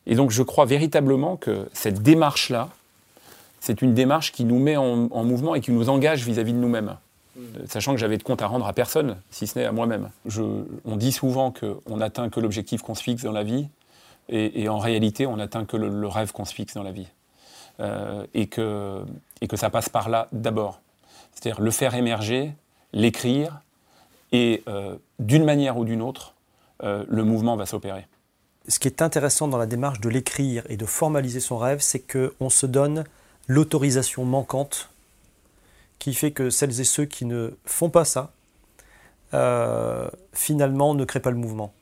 Et 0.07 0.17
donc, 0.17 0.31
je 0.31 0.43
crois 0.43 0.65
véritablement 0.65 1.37
que 1.37 1.69
cette 1.73 2.03
démarche-là, 2.03 2.71
c'est 3.61 3.83
une 3.83 3.95
démarche 3.95 4.33
qui 4.33 4.45
nous 4.45 4.59
met 4.59 4.77
en, 4.77 5.09
en 5.11 5.25
mouvement 5.25 5.55
et 5.55 5.61
qui 5.61 5.71
nous 5.71 5.89
engage 5.89 6.25
vis-à-vis 6.25 6.53
de 6.53 6.59
nous-mêmes. 6.59 6.97
Euh, 7.37 7.67
Sachant 7.67 7.93
que 7.93 7.99
j'avais 7.99 8.19
de 8.19 8.23
compte 8.23 8.43
à 8.43 8.47
rendre 8.47 8.67
à 8.67 8.73
personne, 8.73 9.17
si 9.31 9.47
ce 9.47 9.59
n'est 9.59 9.65
à 9.65 9.73
moi-même. 9.73 10.11
On 10.85 10.97
dit 10.97 11.13
souvent 11.13 11.53
qu'on 11.53 11.97
n'atteint 11.97 12.29
que 12.29 12.41
l'objectif 12.41 12.83
qu'on 12.83 12.95
se 12.95 13.03
fixe 13.03 13.25
dans 13.25 13.33
la 13.33 13.43
vie, 13.43 13.69
et, 14.31 14.71
en 14.71 14.79
réalité, 14.79 15.27
on 15.27 15.37
n'atteint 15.37 15.67
que 15.67 15.77
le, 15.77 16.09
rêve 16.09 16.33
qu'on 16.33 16.47
se 16.47 16.55
fixe 16.55 16.73
dans 16.75 16.83
la 16.83 16.93
vie. 16.93 17.09
Euh, 17.81 18.25
et, 18.33 18.47
que, 18.47 19.03
et 19.43 19.49
que 19.49 19.57
ça 19.57 19.69
passe 19.69 19.89
par 19.89 20.09
là 20.09 20.29
d'abord. 20.33 20.81
C'est-à-dire 21.35 21.61
le 21.61 21.71
faire 21.71 21.95
émerger, 21.95 22.55
l'écrire, 22.93 23.61
et 24.33 24.63
euh, 24.67 24.97
d'une 25.19 25.45
manière 25.45 25.77
ou 25.77 25.85
d'une 25.85 26.01
autre, 26.01 26.35
le 26.83 27.25
mouvement 27.25 27.57
va 27.57 27.65
s'opérer. 27.65 28.07
Ce 28.69 28.79
qui 28.79 28.89
est 28.89 29.01
intéressant 29.01 29.49
dans 29.49 29.57
la 29.57 29.65
démarche 29.65 30.01
de 30.01 30.11
l'écrire 30.11 30.65
et 30.69 30.77
de 30.77 30.85
formaliser 30.85 31.41
son 31.41 31.57
rêve, 31.57 31.81
c'est 31.81 32.01
qu'on 32.01 32.51
se 32.51 32.67
donne 32.67 33.05
l'autorisation 33.47 34.25
manquante 34.25 34.91
qui 35.99 36.15
fait 36.15 36.33
que 36.33 36.51
celles 36.51 36.81
et 36.81 36.85
ceux 36.85 37.05
qui 37.05 37.25
ne 37.25 37.57
font 37.65 37.91
pas 37.91 38.05
ça, 38.05 38.33
euh, 39.33 40.09
finalement, 40.33 40.95
ne 40.95 41.05
créent 41.05 41.21
pas 41.21 41.31
le 41.31 41.37
mouvement. 41.37 41.73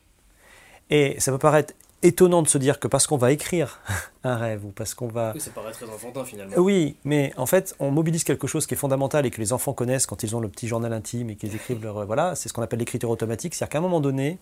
Et 0.91 1.19
ça 1.20 1.32
peut 1.32 1.38
paraître 1.38 1.75
étonnant 2.03 2.43
de 2.43 2.49
se 2.49 2.59
dire 2.59 2.81
que 2.81 2.88
parce 2.88 3.06
qu'on 3.06 3.17
va 3.17 3.32
écrire 3.32 3.81
un 4.25 4.37
rêve 4.37 4.64
ou 4.64 4.70
parce 4.70 4.94
qu'on 4.94 5.09
va 5.09 5.32
Oui, 5.35 5.41
ça 5.41 5.50
paraît 5.50 5.73
très 5.73 5.87
enfantin 5.87 6.25
finalement. 6.25 6.56
oui, 6.56 6.97
mais 7.05 7.32
en 7.37 7.47
fait, 7.47 7.75
on 7.79 7.91
mobilise 7.91 8.25
quelque 8.25 8.47
chose 8.47 8.67
qui 8.67 8.75
est 8.75 8.76
fondamental 8.76 9.25
et 9.26 9.31
que 9.31 9.41
les 9.41 9.53
enfants 9.53 9.73
connaissent 9.73 10.06
quand 10.06 10.23
ils 10.23 10.35
ont 10.35 10.41
le 10.41 10.49
petit 10.49 10.69
journal 10.69 10.93
intime 10.93 11.31
et 11.31 11.37
qu'ils 11.37 11.55
écrivent 11.55 11.82
leur. 11.82 12.05
Voilà, 12.06 12.35
c'est 12.35 12.49
ce 12.49 12.55
qu'on 12.55 12.62
appelle 12.62 12.81
l'écriture 12.81 13.11
automatique. 13.11 13.55
C'est-à-dire 13.55 13.73
qu'à 13.73 13.79
un 13.79 13.82
moment 13.82 14.00
donné, 14.00 14.38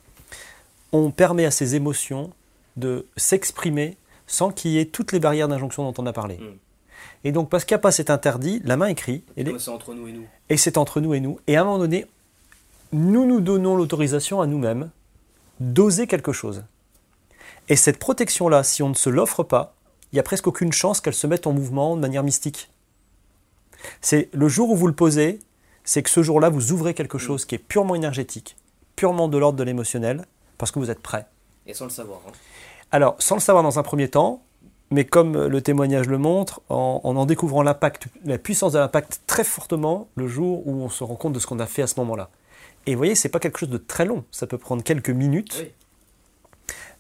on 0.92 1.10
permet 1.10 1.44
à 1.44 1.50
ces 1.50 1.74
émotions 1.74 2.30
de 2.76 3.06
s'exprimer 3.16 3.96
sans 4.26 4.50
qu'il 4.50 4.70
y 4.72 4.78
ait 4.78 4.86
toutes 4.86 5.12
les 5.12 5.20
barrières 5.20 5.48
d'injonction 5.48 5.90
dont 5.90 6.02
on 6.02 6.06
a 6.06 6.12
parlé. 6.12 6.36
Mm. 6.38 6.58
Et 7.24 7.32
donc, 7.32 7.50
parce 7.50 7.64
qu'il 7.64 7.74
n'y 7.74 7.80
a 7.80 7.82
pas 7.82 7.92
cet 7.92 8.10
interdit, 8.10 8.60
la 8.64 8.76
main 8.76 8.86
écrit 8.86 9.22
et, 9.36 9.44
les- 9.44 9.58
C'est 9.58 9.70
entre 9.70 9.94
nous 9.94 10.08
et 10.08 10.12
nous. 10.12 10.26
et 10.48 10.56
c'est 10.56 10.78
entre 10.78 11.00
nous 11.00 11.14
et 11.14 11.20
nous. 11.20 11.38
Et 11.46 11.56
à 11.56 11.60
un 11.62 11.64
moment 11.64 11.78
donné, 11.78 12.06
nous 12.92 13.26
nous 13.26 13.40
donnons 13.40 13.76
l'autorisation 13.76 14.40
à 14.40 14.46
nous-mêmes 14.46 14.90
d'oser 15.60 16.06
quelque 16.06 16.32
chose. 16.32 16.64
Et 17.68 17.76
cette 17.76 17.98
protection-là, 17.98 18.62
si 18.64 18.82
on 18.82 18.88
ne 18.88 18.94
se 18.94 19.10
l'offre 19.10 19.42
pas, 19.42 19.74
il 20.12 20.16
n'y 20.16 20.20
a 20.20 20.24
presque 20.24 20.46
aucune 20.46 20.72
chance 20.72 21.00
qu'elle 21.00 21.14
se 21.14 21.26
mette 21.26 21.46
en 21.46 21.52
mouvement 21.52 21.94
de 21.94 22.00
manière 22.00 22.22
mystique. 22.24 22.70
C'est 24.00 24.28
le 24.32 24.48
jour 24.48 24.70
où 24.70 24.76
vous 24.76 24.86
le 24.88 24.94
posez, 24.94 25.38
c'est 25.84 26.02
que 26.02 26.10
ce 26.10 26.22
jour-là, 26.22 26.48
vous 26.48 26.72
ouvrez 26.72 26.94
quelque 26.94 27.18
chose 27.18 27.44
qui 27.44 27.54
est 27.54 27.58
purement 27.58 27.94
énergétique, 27.94 28.56
purement 28.96 29.28
de 29.28 29.38
l'ordre 29.38 29.58
de 29.58 29.62
l'émotionnel, 29.64 30.26
parce 30.58 30.70
que 30.72 30.78
vous 30.78 30.90
êtes 30.90 31.00
prêt. 31.00 31.26
Et 31.66 31.74
sans 31.74 31.84
le 31.84 31.90
savoir. 31.90 32.20
hein. 32.28 32.32
Alors, 32.90 33.14
sans 33.18 33.36
le 33.36 33.40
savoir 33.40 33.62
dans 33.62 33.78
un 33.78 33.82
premier 33.82 34.08
temps, 34.08 34.42
mais 34.90 35.04
comme 35.04 35.46
le 35.46 35.60
témoignage 35.62 36.06
le 36.08 36.18
montre, 36.18 36.60
en 36.68 37.00
en, 37.04 37.16
en 37.16 37.26
découvrant 37.26 37.62
l'impact, 37.62 38.06
la 38.24 38.38
puissance 38.38 38.72
de 38.72 38.78
l'impact 38.78 39.22
très 39.26 39.44
fortement 39.44 40.08
le 40.16 40.26
jour 40.26 40.66
où 40.66 40.72
on 40.82 40.88
se 40.88 41.04
rend 41.04 41.16
compte 41.16 41.32
de 41.32 41.38
ce 41.38 41.46
qu'on 41.46 41.58
a 41.60 41.66
fait 41.66 41.82
à 41.82 41.86
ce 41.86 41.98
moment-là. 42.00 42.28
Et 42.86 42.94
vous 42.94 42.98
voyez, 42.98 43.14
c'est 43.14 43.28
pas 43.28 43.38
quelque 43.40 43.58
chose 43.58 43.68
de 43.68 43.78
très 43.78 44.04
long, 44.04 44.24
ça 44.30 44.46
peut 44.46 44.58
prendre 44.58 44.82
quelques 44.82 45.10
minutes, 45.10 45.56
Oui. 45.60 45.70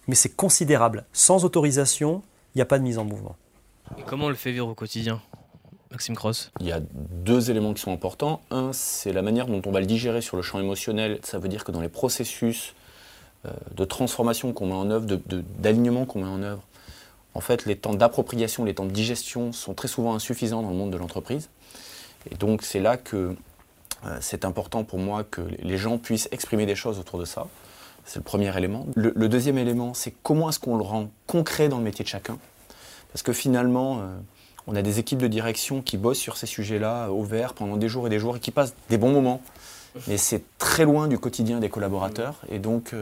mais 0.08 0.14
c'est 0.14 0.34
considérable. 0.34 1.04
Sans 1.12 1.44
autorisation, 1.44 2.22
il 2.54 2.58
n'y 2.58 2.62
a 2.62 2.66
pas 2.66 2.78
de 2.78 2.84
mise 2.84 2.98
en 2.98 3.04
mouvement. 3.04 3.36
Et 3.98 4.02
comment 4.06 4.26
on 4.26 4.28
le 4.28 4.34
fait 4.34 4.52
vivre 4.52 4.68
au 4.68 4.74
quotidien 4.74 5.20
Maxime 5.90 6.14
Cross? 6.14 6.52
Il 6.60 6.66
y 6.66 6.72
a 6.72 6.80
deux 6.80 7.50
éléments 7.50 7.74
qui 7.74 7.80
sont 7.82 7.92
importants. 7.92 8.40
Un, 8.52 8.72
c'est 8.72 9.12
la 9.12 9.22
manière 9.22 9.46
dont 9.46 9.60
on 9.66 9.72
va 9.72 9.80
le 9.80 9.86
digérer 9.86 10.20
sur 10.20 10.36
le 10.36 10.42
champ 10.42 10.60
émotionnel. 10.60 11.18
Ça 11.24 11.38
veut 11.38 11.48
dire 11.48 11.64
que 11.64 11.72
dans 11.72 11.80
les 11.80 11.88
processus 11.88 12.74
euh, 13.46 13.50
de 13.74 13.84
transformation 13.84 14.52
qu'on 14.52 14.66
met 14.66 14.74
en 14.74 14.88
œuvre, 14.90 15.06
de- 15.06 15.20
de- 15.26 15.42
d'alignement 15.58 16.04
qu'on 16.04 16.20
met 16.20 16.28
en 16.28 16.42
œuvre, 16.42 16.62
en 17.34 17.40
fait, 17.40 17.64
les 17.66 17.76
temps 17.76 17.94
d'appropriation, 17.94 18.64
les 18.64 18.74
temps 18.74 18.84
de 18.86 18.90
digestion 18.90 19.52
sont 19.52 19.74
très 19.74 19.88
souvent 19.88 20.14
insuffisants 20.14 20.62
dans 20.62 20.70
le 20.70 20.76
monde 20.76 20.90
de 20.90 20.96
l'entreprise. 20.96 21.48
Et 22.30 22.34
donc, 22.34 22.62
c'est 22.62 22.80
là 22.80 22.96
que 22.96 23.34
euh, 24.06 24.18
c'est 24.20 24.44
important 24.44 24.82
pour 24.84 24.98
moi 24.98 25.24
que 25.24 25.42
les 25.60 25.78
gens 25.78 25.98
puissent 25.98 26.28
exprimer 26.32 26.66
des 26.66 26.74
choses 26.74 26.98
autour 26.98 27.18
de 27.18 27.24
ça. 27.24 27.46
C'est 28.04 28.18
le 28.18 28.24
premier 28.24 28.56
élément. 28.56 28.86
Le, 28.96 29.28
deuxième 29.28 29.58
élément, 29.58 29.94
c'est 29.94 30.12
comment 30.22 30.48
est-ce 30.48 30.58
qu'on 30.58 30.76
le 30.76 30.82
rend 30.82 31.10
concret 31.26 31.68
dans 31.68 31.78
le 31.78 31.84
métier 31.84 32.02
de 32.02 32.08
chacun. 32.08 32.38
Parce 33.12 33.22
que 33.22 33.32
finalement, 33.32 33.98
euh, 34.00 34.16
on 34.66 34.74
a 34.74 34.82
des 34.82 34.98
équipes 34.98 35.18
de 35.18 35.28
direction 35.28 35.82
qui 35.82 35.96
bossent 35.98 36.18
sur 36.18 36.36
ces 36.36 36.46
sujets-là 36.46 37.06
euh, 37.06 37.08
au 37.08 37.22
vert 37.22 37.54
pendant 37.54 37.76
des 37.76 37.88
jours 37.88 38.06
et 38.06 38.10
des 38.10 38.18
jours 38.18 38.36
et 38.36 38.40
qui 38.40 38.50
passent 38.50 38.74
des 38.88 38.98
bons 38.98 39.12
moments. 39.12 39.40
Mais 40.08 40.16
c'est 40.16 40.42
très 40.58 40.84
loin 40.84 41.08
du 41.08 41.18
quotidien 41.18 41.58
des 41.60 41.68
collaborateurs. 41.68 42.36
Et 42.48 42.58
donc, 42.60 42.94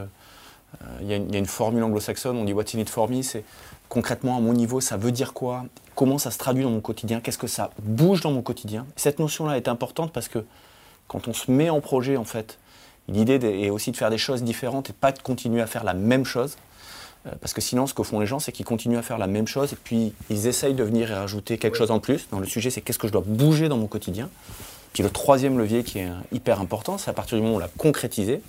il 1.03 1.07
y, 1.07 1.13
a 1.13 1.17
une- 1.17 1.29
il 1.29 1.33
y 1.33 1.37
a 1.37 1.39
une 1.39 1.45
formule 1.47 1.83
anglo-saxonne, 1.83 2.37
on 2.37 2.45
dit 2.45 2.55
What's 2.55 2.75
in 2.75 2.79
it 2.79 2.89
for 2.89 3.11
me? 3.11 3.21
C'est 3.23 3.45
concrètement 3.89 4.37
à 4.37 4.41
mon 4.41 4.53
niveau, 4.53 4.81
ça 4.81 4.97
veut 4.97 5.13
dire 5.13 5.33
quoi? 5.33 5.65
Comment 5.95 6.19
ça 6.19 6.31
se 6.31 6.39
traduit 6.39 6.65
dans 6.65 6.71
mon 6.71 6.81
quotidien? 6.81 7.21
Qu'est-ce 7.21 7.39
que 7.39 7.47
ça 7.47 7.71
bouge 7.83 8.21
dans 8.21 8.31
mon 8.31 8.43
quotidien? 8.43 8.87
Cette 8.97 9.19
notion-là 9.19 9.57
est 9.57 9.69
importante 9.69 10.13
parce 10.13 10.29
que 10.29 10.45
quand 11.09 11.27
on 11.27 11.33
se 11.33 11.51
met 11.51 11.71
en 11.71 11.81
projet, 11.81 12.17
en 12.17 12.25
fait, 12.25 12.59
l'idée 13.09 13.35
est 13.35 13.71
aussi 13.71 13.91
de 13.91 13.97
faire 13.97 14.11
des 14.11 14.19
choses 14.19 14.43
différentes 14.43 14.91
et 14.91 14.93
pas 14.93 15.13
de 15.13 15.21
continuer 15.21 15.61
à 15.61 15.67
faire 15.67 15.85
la 15.85 15.95
même 15.95 16.25
chose. 16.25 16.57
Euh, 17.27 17.31
parce 17.41 17.53
que 17.53 17.61
sinon, 17.61 17.87
ce 17.87 17.95
que 17.95 18.03
font 18.03 18.21
les 18.21 18.27
gens, 18.27 18.39
c'est 18.39 18.53
qu'ils 18.53 18.67
continuent 18.67 18.99
à 18.99 19.03
faire 19.03 19.19
la 19.19 19.27
même 19.27 19.49
chose 19.49 19.73
et 19.73 19.79
puis 19.83 20.13
ils 20.31 20.47
essayent 20.47 20.75
de 20.75 20.85
venir 20.85 21.11
et 21.11 21.15
rajouter 21.15 21.59
quelque 21.59 21.77
chose 21.77 21.91
en 21.91 21.99
plus. 21.99 22.29
Dans 22.31 22.39
le 22.39 22.47
sujet, 22.47 22.71
c'est 22.71 22.81
qu'est-ce 22.81 22.99
que 22.99 23.09
je 23.09 23.13
dois 23.13 23.25
bouger 23.27 23.69
dans 23.69 23.79
mon 23.79 23.89
quotidien? 23.89 24.29
Puis 24.93 25.03
le 25.03 25.11
troisième 25.11 25.59
levier 25.59 25.83
qui 25.83 25.99
est 25.99 26.09
hyper 26.33 26.61
important, 26.61 26.99
c'est 26.99 27.11
à 27.11 27.15
partir 27.15 27.37
du 27.37 27.43
moment 27.43 27.55
où 27.55 27.57
on 27.57 27.61
l'a 27.61 27.71
concrétisé, 27.77 28.41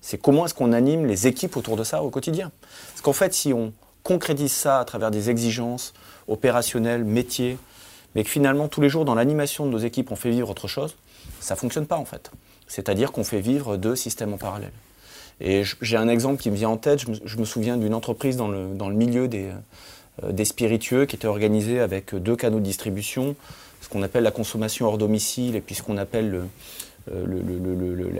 c'est 0.00 0.18
comment 0.20 0.46
est-ce 0.46 0.54
qu'on 0.54 0.72
anime 0.72 1.06
les 1.06 1.26
équipes 1.26 1.56
autour 1.56 1.76
de 1.76 1.84
ça 1.84 2.02
au 2.02 2.10
quotidien? 2.10 2.50
Parce 2.90 3.02
qu'en 3.02 3.12
fait, 3.12 3.34
si 3.34 3.52
on 3.52 3.72
concrétise 4.02 4.52
ça 4.52 4.78
à 4.80 4.84
travers 4.84 5.10
des 5.10 5.30
exigences 5.30 5.92
opérationnelles, 6.28 7.04
métiers, 7.04 7.58
mais 8.14 8.24
que 8.24 8.30
finalement 8.30 8.68
tous 8.68 8.80
les 8.80 8.88
jours 8.88 9.04
dans 9.04 9.14
l'animation 9.14 9.66
de 9.66 9.70
nos 9.70 9.78
équipes 9.78 10.10
on 10.10 10.16
fait 10.16 10.30
vivre 10.30 10.50
autre 10.50 10.68
chose, 10.68 10.96
ça 11.40 11.54
ne 11.54 11.58
fonctionne 11.58 11.86
pas 11.86 11.96
en 11.96 12.04
fait. 12.04 12.30
C'est-à-dire 12.66 13.12
qu'on 13.12 13.24
fait 13.24 13.40
vivre 13.40 13.76
deux 13.76 13.96
systèmes 13.96 14.32
en 14.32 14.38
parallèle. 14.38 14.72
Et 15.40 15.62
j'ai 15.80 15.96
un 15.96 16.08
exemple 16.08 16.40
qui 16.40 16.50
me 16.50 16.56
vient 16.56 16.70
en 16.70 16.76
tête. 16.76 17.00
Je 17.24 17.36
me, 17.36 17.44
souviens 17.44 17.76
d'une 17.76 17.94
entreprise 17.94 18.36
dans 18.36 18.48
le, 18.48 18.68
dans 18.74 18.88
le 18.88 18.94
milieu 18.94 19.28
des, 19.28 19.50
euh, 20.22 20.30
des, 20.32 20.44
spiritueux 20.44 21.04
qui 21.04 21.16
était 21.16 21.26
organisée 21.26 21.80
avec 21.80 22.14
deux 22.14 22.36
canaux 22.36 22.60
de 22.60 22.64
distribution, 22.64 23.34
ce 23.80 23.88
qu'on 23.88 24.02
appelle 24.02 24.22
la 24.22 24.30
consommation 24.30 24.86
hors 24.86 24.98
domicile 24.98 25.56
et 25.56 25.60
puis 25.60 25.74
ce 25.74 25.82
qu'on 25.82 25.96
appelle 25.96 26.42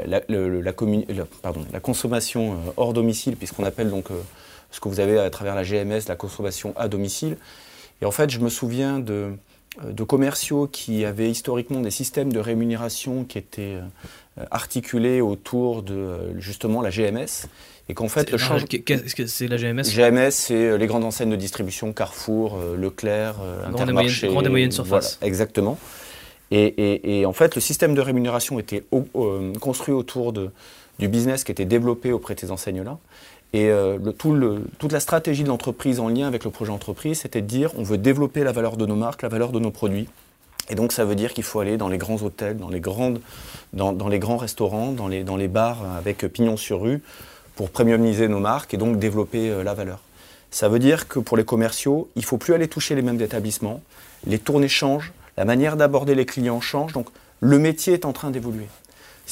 la, 0.07 1.81
consommation 1.81 2.53
euh, 2.53 2.57
hors 2.77 2.93
domicile, 2.93 3.37
puisqu'on 3.37 3.65
appelle 3.65 3.91
donc 3.91 4.11
euh, 4.11 4.21
ce 4.73 4.81
que 4.81 4.89
vous 4.89 4.99
avez 4.99 5.19
à 5.19 5.31
travers 5.31 5.55
la 5.55 5.63
GMS, 5.63 6.09
la 6.09 6.17
consommation 6.17 6.75
à 6.77 6.89
domicile. 6.89 7.37
Et 8.01 8.05
en 8.05 8.11
fait, 8.11 8.31
je 8.31 8.41
me 8.41 8.49
souviens 8.49 8.99
de, 8.99 9.31
de 9.83 10.03
commerciaux 10.03 10.67
qui 10.67 11.05
avaient 11.05 11.31
historiquement 11.31 11.81
des 11.81 11.91
systèmes 11.91 12.33
de 12.33 12.41
rémunération 12.41 13.25
qui 13.25 13.39
étaient 13.39 13.77
euh, 14.39 14.45
articulé 14.51 15.21
autour 15.21 15.83
de 15.83 15.95
euh, 15.95 16.41
justement 16.41 16.83
la 16.83 16.91
GMS. 16.91 17.47
Et 17.89 17.95
qu'en 17.95 18.09
fait, 18.09 18.31
le 18.31 18.39
change. 18.39 18.65
Qu'est-ce 18.65 19.15
que 19.15 19.27
c'est 19.27 19.49
la 19.49 19.57
GMS 19.57 19.83
GMS, 19.83 20.31
c'est 20.31 20.55
euh, 20.55 20.79
les 20.79 20.87
grandes 20.87 21.05
enseignes 21.05 21.31
de 21.31 21.37
distribution, 21.37 21.93
Carrefour, 21.93 22.59
Leclerc, 22.77 23.37
Intermarché. 23.67 24.29
Grande 24.29 24.47
et 24.47 24.49
moyenne 24.49 24.73
surface. 24.73 25.19
exactement. 25.23 25.79
Et, 26.55 27.21
et, 27.21 27.25
en 27.25 27.33
fait, 27.33 27.55
le 27.55 27.63
système 27.63 27.95
de 27.95 28.03
rémunération 28.03 28.59
était 28.59 28.85
construit 29.59 29.95
autour 29.95 30.35
de, 30.35 30.51
du 30.99 31.09
business 31.09 31.45
qui 31.45 31.53
était 31.53 31.65
développé 31.65 32.13
auprès 32.13 32.35
de 32.35 32.41
ces 32.41 32.51
enseignes-là. 32.51 32.99
Et 33.55 33.69
le, 33.69 34.65
toute 34.79 34.93
la 34.93 35.01
stratégie 35.01 35.43
de 35.43 35.49
l'entreprise 35.49 36.01
en 36.01 36.09
lien 36.09 36.27
avec 36.27 36.45
le 36.45 36.51
projet 36.51 36.73
entreprise, 36.73 37.21
c'était 37.21 37.43
de 37.43 37.47
dire 37.47 37.71
on 37.77 37.83
veut 37.83 37.99
développer 37.99 38.45
la 38.45 38.53
valeur 38.53 38.79
de 38.79 38.87
nos 38.87 38.97
marques, 38.97 39.23
la 39.23 39.29
valeur 39.29 39.53
de 39.53 39.59
nos 39.59 39.71
produits. 39.71 40.09
Et 40.71 40.75
donc 40.75 40.93
ça 40.93 41.05
veut 41.05 41.15
dire 41.15 41.35
qu'il 41.35 41.45
faut 41.45 41.61
aller 41.61 41.77
dans 41.77 41.89
les 41.89 41.99
grands 41.99 42.23
hôtels, 42.23 42.57
dans 42.57 42.71
les, 42.71 42.81
grands 42.81 44.37
restaurants, 44.37 44.93
dans 44.93 45.09
les, 45.09 45.25
dans 45.25 45.37
les 45.37 45.49
bars 45.49 45.85
avec 45.99 46.27
pignon 46.33 46.57
sur 46.57 46.81
rue 46.83 47.03
pour 47.57 47.71
premiumiser 47.71 48.29
nos 48.29 48.41
marques 48.41 48.73
et 48.75 48.77
donc 48.77 48.99
développer 48.99 49.51
euh, 49.51 49.63
la 49.63 49.75
valeur. 49.75 50.01
Ça 50.51 50.69
veut 50.69 50.79
dire 50.79 51.09
que 51.09 51.19
pour 51.19 51.37
les 51.37 51.45
commerciaux, 51.45 52.09
il 52.17 52.21
ne 52.21 52.27
faut 52.27 52.39
plus 52.39 52.55
aller 52.55 52.69
toucher 52.69 52.95
les 52.95 53.03
mêmes 53.03 53.21
établissements, 53.21 53.83
les 54.27 54.39
tournées 54.39 54.69
changent, 54.69 55.13
la 55.37 55.45
manière 55.45 55.77
d'aborder 55.77 56.15
les 56.15 56.27
clients 56.27 56.61
change, 56.61 56.93
donc 56.93 57.09
le 57.41 57.59
métier 57.59 57.95
est 57.95 58.05
en 58.05 58.13
train 58.13 58.31
d'évoluer 58.31 58.69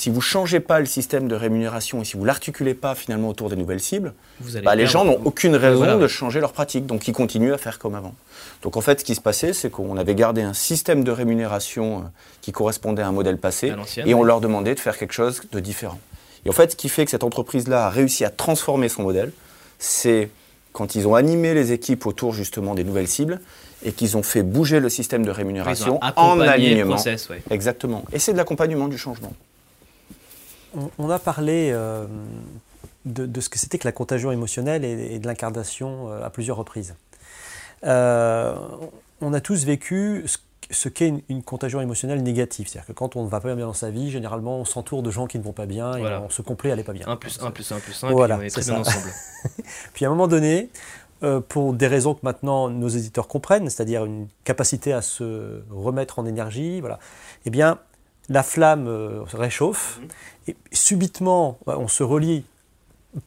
si 0.01 0.09
vous 0.09 0.17
ne 0.17 0.23
changez 0.23 0.61
pas 0.61 0.81
le 0.81 0.87
système 0.87 1.29
de 1.29 1.35
rémunération 1.35 2.01
et 2.01 2.07
si 2.07 2.15
vous 2.15 2.23
ne 2.23 2.27
l'articulez 2.27 2.73
pas 2.73 2.95
finalement 2.95 3.29
autour 3.29 3.51
des 3.51 3.57
nouvelles 3.57 3.81
cibles, 3.81 4.15
bah, 4.65 4.75
les 4.75 4.87
gens 4.87 5.05
n'ont 5.05 5.21
aucune 5.27 5.55
raison 5.55 5.99
de 5.99 6.09
changer 6.09 6.41
leur 6.41 6.55
pratique. 6.55 6.87
Donc 6.87 7.07
ils 7.07 7.13
continuent 7.13 7.53
à 7.53 7.59
faire 7.59 7.79
comme 7.79 7.95
avant. 7.95 8.15
Donc 8.63 8.79
en 8.79 8.81
fait, 8.81 9.01
ce 9.01 9.05
qui 9.05 9.15
se 9.15 9.21
passait, 9.21 9.53
c'est 9.53 9.69
qu'on 9.69 9.99
avait 9.99 10.15
gardé 10.15 10.41
un 10.41 10.55
système 10.55 11.05
de 11.05 11.11
rémunération 11.11 11.99
euh, 11.99 12.03
qui 12.41 12.51
correspondait 12.51 13.03
à 13.03 13.09
un 13.09 13.13
modèle 13.13 13.37
passé 13.37 13.75
et 13.99 14.15
on 14.15 14.23
leur 14.23 14.41
demandait 14.41 14.75
de 14.75 14.81
faire 14.81 14.97
quelque 14.97 15.13
chose 15.13 15.43
de 15.53 15.61
différent. 15.61 16.01
Et 16.47 16.49
en 16.49 16.55
fait, 16.55 16.71
ce 16.71 16.77
qui 16.77 16.89
fait 16.89 17.05
que 17.05 17.11
cette 17.11 17.25
entreprise-là 17.25 17.85
a 17.85 17.91
réussi 17.91 18.25
à 18.25 18.31
transformer 18.31 18.89
son 18.89 19.03
modèle, 19.03 19.33
c'est 19.79 20.31
quand 20.73 20.95
ils 20.95 21.07
ont 21.09 21.15
animé 21.15 21.53
les 21.53 21.73
équipes 21.73 22.07
autour 22.07 22.33
justement 22.33 22.75
des 22.75 22.85
nouvelles 22.85 23.09
cibles 23.09 23.39
et 23.85 23.93
qu'ils 23.93 24.17
ont 24.17 24.23
fait 24.23 24.43
bouger 24.43 24.81
le 24.81 24.89
système 24.89 25.27
de 25.27 25.31
rémunération 25.31 26.01
en 26.17 26.41
alignement. 26.41 26.97
Exactement. 27.51 28.07
Et 28.15 28.19
c'est 28.19 28.33
de 28.33 28.39
l'accompagnement 28.39 28.89
du 28.89 28.97
changement 28.97 29.35
on, 30.99 31.11
a 31.11 31.19
parlé 31.19 31.71
euh, 31.73 32.07
de, 33.05 33.41
ce 33.41 33.49
que 33.49 33.59
c'était 33.59 33.79
que 33.79 33.87
la 33.87 33.93
contagion 33.93 34.33
émotionnelle 34.33 34.85
et, 34.85 35.19
de 35.19 35.27
l'incarnation 35.27 36.11
euh, 36.11 36.25
à 36.25 36.31
plusieurs 36.31 36.57
reprises. 36.57 36.95
Euh, 37.85 38.55
on 39.21 39.33
a 39.33 39.41
tous 39.41 39.65
vécu 39.65 40.27
ce, 40.71 40.89
qu'est 40.89 41.13
une, 41.29 41.43
contagion 41.43 41.81
émotionnelle 41.81 42.23
négative. 42.23 42.69
C'est-à-dire 42.69 42.87
que 42.87 42.93
quand 42.93 43.17
on 43.17 43.25
ne 43.25 43.29
va 43.29 43.41
pas 43.41 43.55
bien 43.55 43.67
dans 43.67 43.73
sa 43.73 43.91
vie, 43.91 44.11
généralement 44.11 44.59
on 44.59 44.65
s'entoure 44.65 45.03
de 45.03 45.11
gens 45.11 45.27
qui 45.27 45.39
ne 45.39 45.43
vont 45.43 45.53
pas 45.53 45.67
bien 45.67 45.97
et 45.97 46.05
on 46.05 46.31
se 46.31 46.43
complaît 46.43 46.71
à 46.71 46.73
aller 46.75 46.85
pas 46.85 46.93
bien. 46.93 47.07
1 47.07 47.17
plus 47.17 47.41
1 47.41 47.51
plus 47.51 47.73
1 47.73 47.81
plus 47.81 48.05
1, 48.05 48.11
voilà, 48.13 48.37
puis 48.37 48.45
on 48.45 48.47
est 48.47 48.51
très 48.51 48.63
bien 48.63 48.81
ensemble. 48.81 49.11
puis 49.95 50.05
à 50.05 50.09
un 50.09 50.11
moment 50.11 50.29
donné, 50.29 50.71
pour 51.49 51.73
des 51.75 51.87
raisons 51.87 52.15
que 52.15 52.21
maintenant 52.23 52.71
nos 52.71 52.89
éditeurs 52.89 53.29
comprennent, 53.29 53.69
c'est-à-dire 53.69 54.05
une 54.05 54.29
capacité 54.45 54.93
à 54.93 55.03
se 55.03 55.63
remettre 55.71 56.19
en 56.19 56.27
énergie, 56.27 56.81
voilà, 56.81 56.99
eh 57.47 57.51
bien, 57.51 57.79
la 58.31 58.45
flamme 58.45 58.87
euh, 58.87 59.23
réchauffe, 59.35 59.99
mhm. 60.01 60.09
et 60.49 60.57
subitement, 60.73 61.59
bah, 61.67 61.77
on 61.79 61.89
se 61.89 62.03
relie 62.03 62.45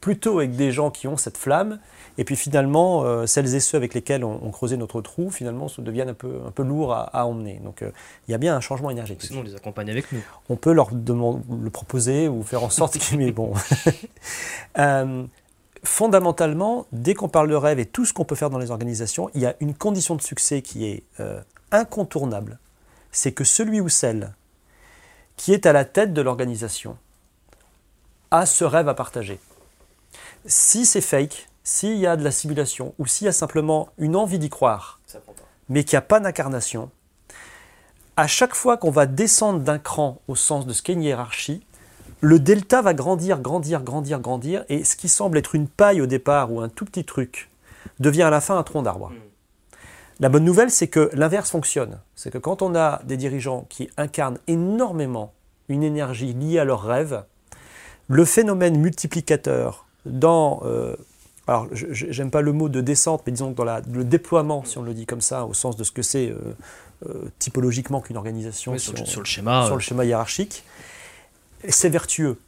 plutôt 0.00 0.38
avec 0.38 0.56
des 0.56 0.72
gens 0.72 0.90
qui 0.90 1.06
ont 1.06 1.18
cette 1.18 1.36
flamme, 1.36 1.78
et 2.16 2.24
puis 2.24 2.36
finalement, 2.36 3.04
euh, 3.04 3.26
celles 3.26 3.54
et 3.54 3.60
ceux 3.60 3.76
avec 3.76 3.92
lesquels 3.92 4.24
on, 4.24 4.50
creusait 4.50 4.78
notre 4.78 5.02
trou, 5.02 5.30
finalement, 5.30 5.68
se 5.68 5.82
deviennent 5.82 6.08
un 6.08 6.14
peu, 6.14 6.40
un 6.46 6.50
peu 6.50 6.62
lourds 6.62 6.94
à, 6.94 7.26
emmener. 7.26 7.60
Donc 7.62 7.82
euh, 7.82 7.90
il 8.26 8.32
y 8.32 8.34
a 8.34 8.38
bien 8.38 8.56
un 8.56 8.60
changement 8.60 8.88
énergétique. 8.88 9.28
Sinon, 9.28 9.40
on 9.40 9.42
les 9.42 9.54
accompagne 9.54 9.90
avec 9.90 10.10
nous. 10.10 10.22
On 10.48 10.56
peut 10.56 10.72
leur 10.72 10.90
le 10.92 11.70
proposer 11.70 12.28
ou 12.28 12.42
faire 12.42 12.64
en 12.64 12.70
sorte 12.70 12.96
qu'ils... 12.98 13.18
Mais 13.18 13.30
bon. 13.30 13.52
fondamentalement, 15.82 16.86
dès 16.92 17.12
qu'on 17.12 17.28
parle 17.28 17.50
de 17.50 17.54
rêve 17.54 17.78
et 17.78 17.84
tout 17.84 18.06
ce 18.06 18.14
qu'on 18.14 18.24
peut 18.24 18.36
faire 18.36 18.48
dans 18.48 18.58
les 18.58 18.70
organisations, 18.70 19.28
il 19.34 19.42
y 19.42 19.46
a 19.46 19.54
une 19.60 19.74
condition 19.74 20.14
de 20.14 20.22
succès 20.22 20.62
qui 20.62 20.86
est 20.86 21.02
incontournable. 21.72 22.58
C'est 23.12 23.32
que 23.32 23.44
celui 23.44 23.82
ou 23.82 23.90
celle 23.90 24.32
qui 25.36 25.52
est 25.52 25.66
à 25.66 25.72
la 25.72 25.84
tête 25.84 26.12
de 26.12 26.22
l'organisation, 26.22 26.96
a 28.30 28.46
ce 28.46 28.64
rêve 28.64 28.88
à 28.88 28.94
partager. 28.94 29.38
Si 30.46 30.86
c'est 30.86 31.00
fake, 31.00 31.48
s'il 31.62 31.96
y 31.96 32.06
a 32.06 32.16
de 32.16 32.24
la 32.24 32.30
simulation, 32.30 32.94
ou 32.98 33.06
s'il 33.06 33.24
y 33.24 33.28
a 33.28 33.32
simplement 33.32 33.88
une 33.98 34.16
envie 34.16 34.38
d'y 34.38 34.50
croire, 34.50 35.00
mais 35.68 35.84
qu'il 35.84 35.96
n'y 35.96 35.98
a 35.98 36.02
pas 36.02 36.20
d'incarnation, 36.20 36.90
à 38.16 38.26
chaque 38.26 38.54
fois 38.54 38.76
qu'on 38.76 38.90
va 38.90 39.06
descendre 39.06 39.60
d'un 39.60 39.78
cran 39.78 40.20
au 40.28 40.36
sens 40.36 40.66
de 40.66 40.72
ce 40.72 40.82
qu'est 40.82 40.92
une 40.92 41.02
hiérarchie, 41.02 41.64
le 42.20 42.38
delta 42.38 42.80
va 42.80 42.94
grandir, 42.94 43.40
grandir, 43.40 43.82
grandir, 43.82 44.20
grandir, 44.20 44.64
et 44.68 44.84
ce 44.84 44.96
qui 44.96 45.08
semble 45.08 45.38
être 45.38 45.54
une 45.54 45.68
paille 45.68 46.00
au 46.00 46.06
départ 46.06 46.52
ou 46.52 46.60
un 46.60 46.68
tout 46.68 46.84
petit 46.84 47.04
truc 47.04 47.50
devient 47.98 48.22
à 48.22 48.30
la 48.30 48.40
fin 48.40 48.56
un 48.56 48.62
tronc 48.62 48.82
d'arbre. 48.82 49.10
Hmm. 49.10 49.33
La 50.20 50.28
bonne 50.28 50.44
nouvelle, 50.44 50.70
c'est 50.70 50.88
que 50.88 51.10
l'inverse 51.12 51.50
fonctionne. 51.50 51.98
C'est 52.14 52.30
que 52.30 52.38
quand 52.38 52.62
on 52.62 52.74
a 52.74 53.00
des 53.04 53.16
dirigeants 53.16 53.66
qui 53.68 53.90
incarnent 53.96 54.38
énormément 54.46 55.32
une 55.68 55.82
énergie 55.82 56.32
liée 56.32 56.58
à 56.58 56.64
leurs 56.64 56.82
rêves, 56.82 57.24
le 58.08 58.24
phénomène 58.24 58.78
multiplicateur 58.78 59.86
dans, 60.04 60.62
euh, 60.64 60.94
alors 61.46 61.66
j'aime 61.72 62.30
pas 62.30 62.42
le 62.42 62.52
mot 62.52 62.68
de 62.68 62.80
descente, 62.80 63.22
mais 63.26 63.32
disons 63.32 63.50
dans 63.50 63.64
le 63.64 64.04
déploiement, 64.04 64.64
si 64.64 64.78
on 64.78 64.82
le 64.82 64.94
dit 64.94 65.06
comme 65.06 65.22
ça, 65.22 65.46
au 65.46 65.54
sens 65.54 65.76
de 65.76 65.84
ce 65.84 65.90
que 65.90 66.02
c'est 66.02 66.28
euh, 66.28 66.36
euh, 67.08 67.24
typologiquement 67.38 68.00
qu'une 68.00 68.16
organisation 68.16 68.76
sur, 68.78 68.92
le 68.92 69.24
schéma, 69.24 69.66
sur 69.66 69.74
le 69.74 69.80
schéma 69.80 70.04
hiérarchique, 70.04 70.64
c'est 71.68 71.88
vertueux. 71.88 72.38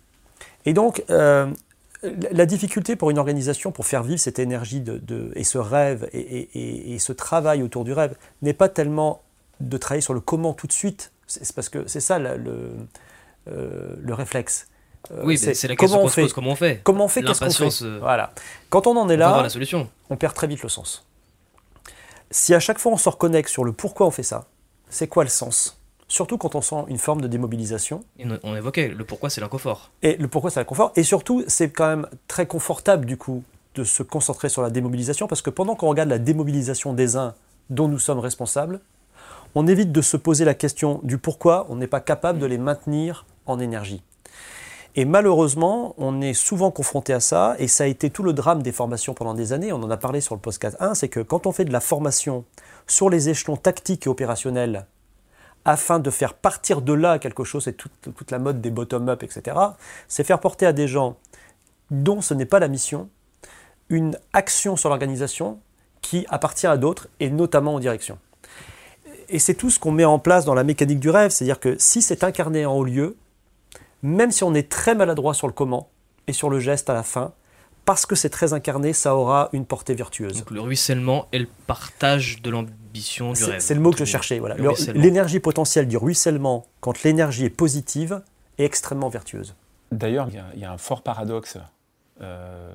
Et 0.67 0.73
donc, 0.73 1.03
la 2.31 2.47
difficulté 2.47 2.97
pour 2.97 3.11
une 3.11 3.19
organisation, 3.19 3.73
pour 3.73 3.87
faire 3.87 4.03
vivre 4.03 4.21
cette 4.21 4.39
énergie 4.39 4.81
de, 4.81 5.31
et 5.35 5.45
ce 5.45 5.59
rêve 5.59 6.09
et, 6.13 6.99
ce 6.99 7.13
travail 7.13 7.63
autour 7.63 7.85
du 7.85 7.93
rêve, 7.93 8.15
n'est 8.43 8.53
pas 8.53 8.69
tellement 8.69 9.23
de 9.61 9.77
travailler 9.79 10.03
sur 10.03 10.15
le 10.15 10.21
comment 10.21 10.53
tout 10.53 10.67
de 10.67 10.73
suite. 10.73 11.13
C'est 11.27 11.55
parce 11.55 11.69
que 11.69 11.87
c'est 11.87 12.01
ça 12.01 12.19
le, 12.19 12.73
euh, 13.49 13.95
le 13.99 14.15
réflexe. 14.15 14.69
Euh, 15.13 15.23
oui, 15.25 15.39
c'est 15.39 15.69
la 15.69 15.77
question 15.77 16.01
qu'on 16.01 16.09
se 16.09 16.21
pose, 16.21 16.33
comment 16.33 16.53
on 16.53 16.57
fait? 16.57 16.81
Comment 16.83 17.05
on 17.05 17.09
fait, 17.09 17.23
qu'est-ce 17.23 17.41
qu'on 17.41 17.71
fait? 17.71 17.85
Euh, 17.85 17.99
Voilà. 18.01 18.33
Quand 18.71 18.87
on 18.87 18.97
en 18.97 19.09
est 19.09 19.17
là, 19.17 19.43
la 19.43 19.49
solution. 19.49 19.89
on 20.11 20.17
perd 20.17 20.35
très 20.35 20.47
vite 20.47 20.63
le 20.63 20.69
sens. 20.69 21.07
Si 22.31 22.55
à 22.55 22.61
chaque 22.61 22.79
fois 22.79 22.93
on 22.93 22.97
se 22.97 23.09
reconnecte 23.09 23.49
sur 23.49 23.65
le 23.65 23.73
pourquoi 23.73 24.07
on 24.07 24.11
fait 24.11 24.25
ça, 24.25 24.47
c'est 24.89 25.07
quoi 25.07 25.23
le 25.23 25.31
sens? 25.31 25.81
Surtout 26.09 26.39
quand 26.39 26.55
on 26.55 26.61
sent 26.61 26.85
une 26.89 26.99
forme 26.99 27.21
de 27.21 27.27
démobilisation. 27.27 28.05
on 28.43 28.55
évoquait, 28.55 28.89
le 28.89 29.05
pourquoi 29.05 29.29
c'est 29.29 29.41
l'inconfort. 29.41 29.91
Et 30.03 30.17
le 30.17 30.29
pourquoi 30.29 30.51
c'est 30.51 30.61
l'inconfort. 30.61 30.93
Et 30.95 31.03
surtout, 31.03 31.43
c'est 31.49 31.71
quand 31.71 31.89
même 31.89 32.07
très 32.29 32.47
confortable 32.47 33.07
du 33.07 33.17
coup 33.17 33.43
de 33.75 33.85
se 33.85 34.03
concentrer 34.03 34.49
sur 34.49 34.63
la 34.63 34.71
démobilisation 34.71 35.27
parce 35.27 35.43
que 35.43 35.51
pendant 35.51 35.75
qu'on 35.75 35.89
regarde 35.89 36.09
la 36.09 36.19
démobilisation 36.19 36.93
des 36.93 37.17
uns 37.17 37.35
dont 37.71 37.89
nous 37.89 37.99
sommes 37.99 38.21
responsables, 38.21 38.81
on 39.55 39.67
évite 39.67 39.93
de 39.93 40.03
se 40.03 40.17
poser 40.17 40.45
la 40.45 40.55
question 40.55 41.01
du 41.03 41.19
pourquoi 41.19 41.67
on 41.69 41.77
n'est 41.77 41.87
pas 41.87 42.01
capable 42.01 42.39
de 42.39 42.47
les 42.47 42.59
maintenir 42.59 43.27
en 43.47 43.59
énergie. 43.59 44.03
Et 44.99 45.05
malheureusement, 45.05 45.95
on 45.99 46.23
est 46.23 46.33
souvent 46.33 46.71
confronté 46.71 47.13
à 47.13 47.21
ça, 47.21 47.55
et 47.59 47.69
ça 47.69 47.85
a 47.85 47.87
été 47.87 48.09
tout 48.09 48.23
le 48.23 48.33
drame 48.33 48.63
des 48.63 48.73
formations 48.73 49.13
pendant 49.13 49.35
des 49.35 49.53
années. 49.53 49.71
On 49.71 49.83
en 49.83 49.91
a 49.91 49.99
parlé 49.99 50.23
sur 50.23 50.35
le 50.35 50.41
podcast 50.41 50.75
1, 50.81 50.95
c'est 50.95 51.11
que 51.11 51.21
quand 51.21 51.47
on 51.47 51.53
fait 51.53 51.67
de 51.67 51.73
la 51.73 51.81
formation 51.81 52.45
sur 52.87 53.11
les 53.11 53.29
échelons 53.29 53.59
tactiques 53.59 54.07
et 54.07 54.09
opérationnels, 54.09 54.87
afin 55.67 55.99
de 55.99 56.11
faire 56.11 56.33
partir 56.33 56.81
de 56.81 56.93
là 56.93 57.19
quelque 57.19 57.45
chose, 57.45 57.65
c'est 57.65 57.77
toute, 57.77 58.31
la 58.31 58.39
mode 58.39 58.61
des 58.61 58.71
bottom-up, 58.71 59.23
etc., 59.25 59.57
c'est 60.09 60.25
faire 60.25 60.41
porter 60.41 60.65
à 60.65 60.73
des 60.73 60.87
gens 60.87 61.17
dont 61.91 62.23
ce 62.23 62.33
n'est 62.33 62.47
pas 62.47 62.61
la 62.61 62.69
mission 62.69 63.11
une 63.89 64.19
action 64.33 64.77
sur 64.77 64.89
l'organisation 64.89 65.61
qui 66.03 66.25
appartient 66.29 66.67
à 66.67 66.77
d'autres, 66.77 67.09
et 67.21 67.31
notamment 67.31 67.75
aux 67.75 67.81
directions. 67.81 68.19
Et 69.29 69.39
c'est 69.39 69.55
tout 69.55 69.71
ce 69.71 69.79
qu'on 69.79 69.93
met 69.93 70.05
en 70.05 70.19
place 70.19 70.45
dans 70.45 70.55
la 70.55 70.65
mécanique 70.65 71.01
du 71.01 71.11
rêve, 71.11 71.31
c'est-à-dire 71.31 71.61
que 71.61 71.77
si 71.79 72.01
c'est 72.01 72.25
incarné 72.25 72.65
en 72.65 72.75
haut 72.75 72.85
lieu, 72.85 73.17
même 74.03 74.31
si 74.31 74.45
on 74.45 74.55
est 74.55 74.69
très 74.69 74.95
maladroit 74.95 75.35
sur 75.35 75.47
le 75.49 75.53
comment 75.53 75.89
et 76.29 76.33
sur 76.33 76.49
le 76.49 76.61
geste 76.61 76.91
à 76.91 76.95
la 76.95 77.03
fin, 77.03 77.33
parce 77.87 78.05
que 78.05 78.15
c'est 78.15 78.29
très 78.29 78.53
incarné, 78.53 78.93
ça 78.93 79.15
aura 79.17 79.49
une 79.55 79.65
portée 79.65 79.95
vertueuse. 79.95 80.39
Donc 80.41 80.51
le 80.51 80.61
ruissellement 80.61 81.27
et 81.33 81.39
le 81.39 81.49
partage 81.67 82.43
de 82.43 82.51
l'ambition 82.51 83.31
du 83.33 83.37
C'est 83.37 83.51
rêve. 83.53 83.61
c'est 83.61 83.75
le 83.75 83.81
mot 83.81 83.93
que 83.93 83.99
je 83.99 84.05
cherchais. 84.05 84.39
Voilà. 84.41 84.57
L'énergie 84.95 85.41
potentielle 85.41 85.89
du 85.89 85.97
ruissellement, 85.97 86.67
quand 86.81 87.03
l'énergie 87.05 87.45
est 87.47 87.51
positive, 87.51 88.21
est 88.59 88.65
extrêmement 88.65 89.09
vertueuse. 89.09 89.55
D'ailleurs, 89.93 90.29
il 90.29 90.35
y 90.35 90.39
a- 90.39 90.47
il 90.55 90.61
y, 90.61 90.65
a 90.65 90.73
un 90.73 90.79
fort 90.79 91.03
paradoxe 91.03 91.57
euh, 92.21 92.73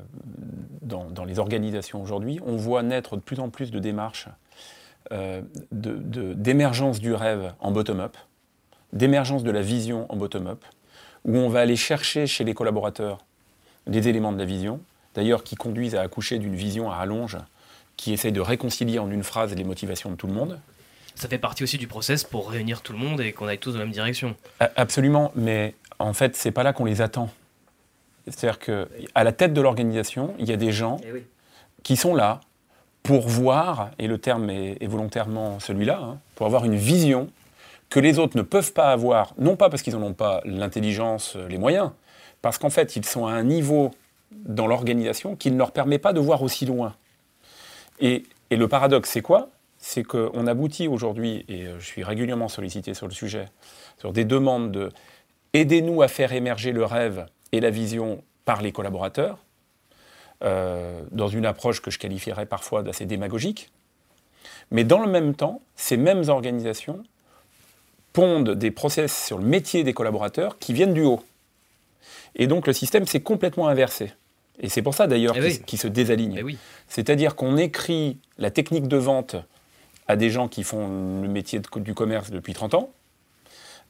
dans, 0.81 1.05
dans 1.09 1.25
les 1.25 1.39
organisations 1.39 2.01
aujourd'hui. 2.01 2.39
On 2.45 2.55
voit 2.55 2.81
naître 2.83 3.15
de 3.17 3.21
plus 3.21 3.39
en 3.39 3.49
plus 3.49 3.69
de 3.71 3.79
démarches 3.79 4.27
euh, 5.11 5.41
de- 5.71 5.95
de- 5.97 6.33
d'émergence 6.33 6.99
du 6.99 7.13
rêve 7.13 7.53
en 7.59 7.71
bottom-up, 7.71 8.15
d'émergence 8.93 9.43
de 9.43 9.51
la 9.51 9.61
vision 9.61 10.05
en 10.09 10.15
bottom-up, 10.15 10.63
où 11.25 11.35
on 11.35 11.49
va 11.49 11.59
aller 11.61 11.75
chercher 11.75 12.27
chez 12.27 12.43
les 12.43 12.53
collaborateurs 12.53 13.17
des 13.87 14.07
éléments 14.07 14.31
de 14.31 14.37
la 14.37 14.45
vision, 14.45 14.79
d'ailleurs 15.15 15.43
qui 15.43 15.55
conduisent 15.55 15.95
à 15.95 16.01
accoucher 16.01 16.39
d'une 16.39 16.55
vision 16.55 16.89
à 16.91 16.95
rallonge, 16.95 17.37
qui 17.97 18.13
essaye 18.13 18.31
de 18.31 18.41
réconcilier 18.41 18.99
en 18.99 19.11
une 19.11 19.23
phrase 19.23 19.53
les 19.55 19.63
motivations 19.63 20.09
de 20.09 20.15
tout 20.15 20.27
le 20.27 20.33
monde. 20.33 20.59
Ça 21.15 21.27
fait 21.27 21.37
partie 21.37 21.63
aussi 21.63 21.77
du 21.77 21.87
process 21.87 22.23
pour 22.23 22.49
réunir 22.49 22.81
tout 22.81 22.93
le 22.93 22.99
monde 22.99 23.21
et 23.21 23.33
qu'on 23.33 23.47
aille 23.47 23.59
tous 23.59 23.73
dans 23.73 23.79
la 23.79 23.85
même 23.85 23.93
direction. 23.93 24.35
Absolument, 24.59 25.31
mais 25.35 25.75
en 25.99 26.13
fait, 26.13 26.35
c'est 26.35 26.51
pas 26.51 26.63
là 26.63 26.73
qu'on 26.73 26.85
les 26.85 27.01
attend. 27.01 27.29
C'est-à-dire 28.27 28.59
qu'à 28.59 29.23
la 29.23 29.31
tête 29.31 29.53
de 29.53 29.61
l'organisation, 29.61 30.33
il 30.39 30.47
y 30.47 30.53
a 30.53 30.57
des 30.57 30.71
gens 30.71 30.97
qui 31.83 31.95
sont 31.95 32.15
là 32.15 32.39
pour 33.03 33.27
voir, 33.27 33.91
et 33.99 34.07
le 34.07 34.19
terme 34.19 34.49
est, 34.49 34.77
est 34.81 34.87
volontairement 34.87 35.59
celui-là, 35.59 35.99
hein, 36.01 36.19
pour 36.35 36.45
avoir 36.45 36.65
une 36.65 36.75
vision 36.75 37.29
que 37.89 37.99
les 37.99 38.19
autres 38.19 38.37
ne 38.37 38.41
peuvent 38.41 38.73
pas 38.73 38.91
avoir, 38.91 39.33
non 39.37 39.55
pas 39.55 39.69
parce 39.69 39.81
qu'ils 39.81 39.95
n'en 39.95 40.07
ont 40.07 40.13
pas 40.13 40.41
l'intelligence, 40.45 41.35
euh, 41.35 41.47
les 41.47 41.57
moyens, 41.57 41.91
parce 42.41 42.57
qu'en 42.57 42.69
fait, 42.69 42.95
ils 42.95 43.05
sont 43.05 43.25
à 43.27 43.33
un 43.33 43.43
niveau 43.43 43.91
dans 44.31 44.67
l'organisation 44.67 45.35
qui 45.35 45.51
ne 45.51 45.57
leur 45.57 45.71
permet 45.71 45.99
pas 45.99 46.13
de 46.13 46.19
voir 46.19 46.41
aussi 46.41 46.65
loin. 46.65 46.95
Et, 47.99 48.23
le 48.49 48.67
paradoxe, 48.67 49.09
c'est 49.09 49.21
quoi? 49.21 49.49
C'est 49.77 50.03
qu'on 50.03 50.45
aboutit 50.45 50.87
aujourd'hui, 50.87 51.45
et 51.47 51.67
euh, 51.67 51.79
je 51.79 51.85
suis 51.85 52.03
régulièrement 52.03 52.49
sollicité 52.49 52.93
sur 52.93 53.07
le 53.07 53.13
sujet, 53.13 53.45
sur 53.97 54.11
des 54.11 54.25
demandes 54.25 54.71
de 54.71 54.89
aidez-nous 55.53 56.01
à 56.01 56.07
faire 56.07 56.33
émerger 56.33 56.71
le 56.71 56.83
rêve 56.83 57.25
et 57.51 57.59
la 57.59 57.69
vision 57.69 58.23
par 58.45 58.61
les 58.61 58.71
collaborateurs, 58.71 59.37
euh, 60.43 61.01
dans 61.11 61.27
une 61.27 61.45
approche 61.45 61.81
que 61.81 61.91
je 61.91 61.99
qualifierais 61.99 62.45
parfois 62.45 62.83
d'assez 62.83 63.05
démagogique. 63.05 63.69
Mais 64.71 64.83
dans 64.83 64.99
le 64.99 65.09
même 65.09 65.35
temps, 65.35 65.61
ces 65.75 65.97
mêmes 65.97 66.29
organisations 66.29 67.03
pondent 68.13 68.51
des 68.51 68.71
process 68.71 69.25
sur 69.25 69.37
le 69.37 69.45
métier 69.45 69.83
des 69.83 69.93
collaborateurs 69.93 70.57
qui 70.59 70.73
viennent 70.73 70.93
du 70.93 71.03
haut. 71.03 71.23
Et 72.35 72.47
donc 72.47 72.67
le 72.67 72.73
système 72.73 73.05
s'est 73.05 73.21
complètement 73.21 73.67
inversé. 73.67 74.13
Et 74.61 74.69
c'est 74.69 74.81
pour 74.81 74.93
ça 74.93 75.07
d'ailleurs 75.07 75.33
Eh 75.35 75.39
qu'il 75.39 75.47
oui. 75.49 75.55
s- 75.55 75.61
qu'il 75.65 75.79
se 75.79 75.87
désaligne. 75.87 76.35
Mais 76.35 76.43
oui. 76.43 76.57
C'est-à-dire 76.87 77.35
qu'on 77.35 77.57
écrit 77.57 78.17
la 78.37 78.51
technique 78.51 78.87
de 78.87 78.97
vente 78.97 79.35
à 80.07 80.15
des 80.15 80.29
gens 80.29 80.47
qui 80.47 80.63
font 80.63 80.87
le 81.21 81.27
métier 81.27 81.59
de 81.59 81.79
du 81.79 81.93
commerce 81.93 82.29
depuis 82.31 82.53
30 82.53 82.73
ans, 82.75 82.91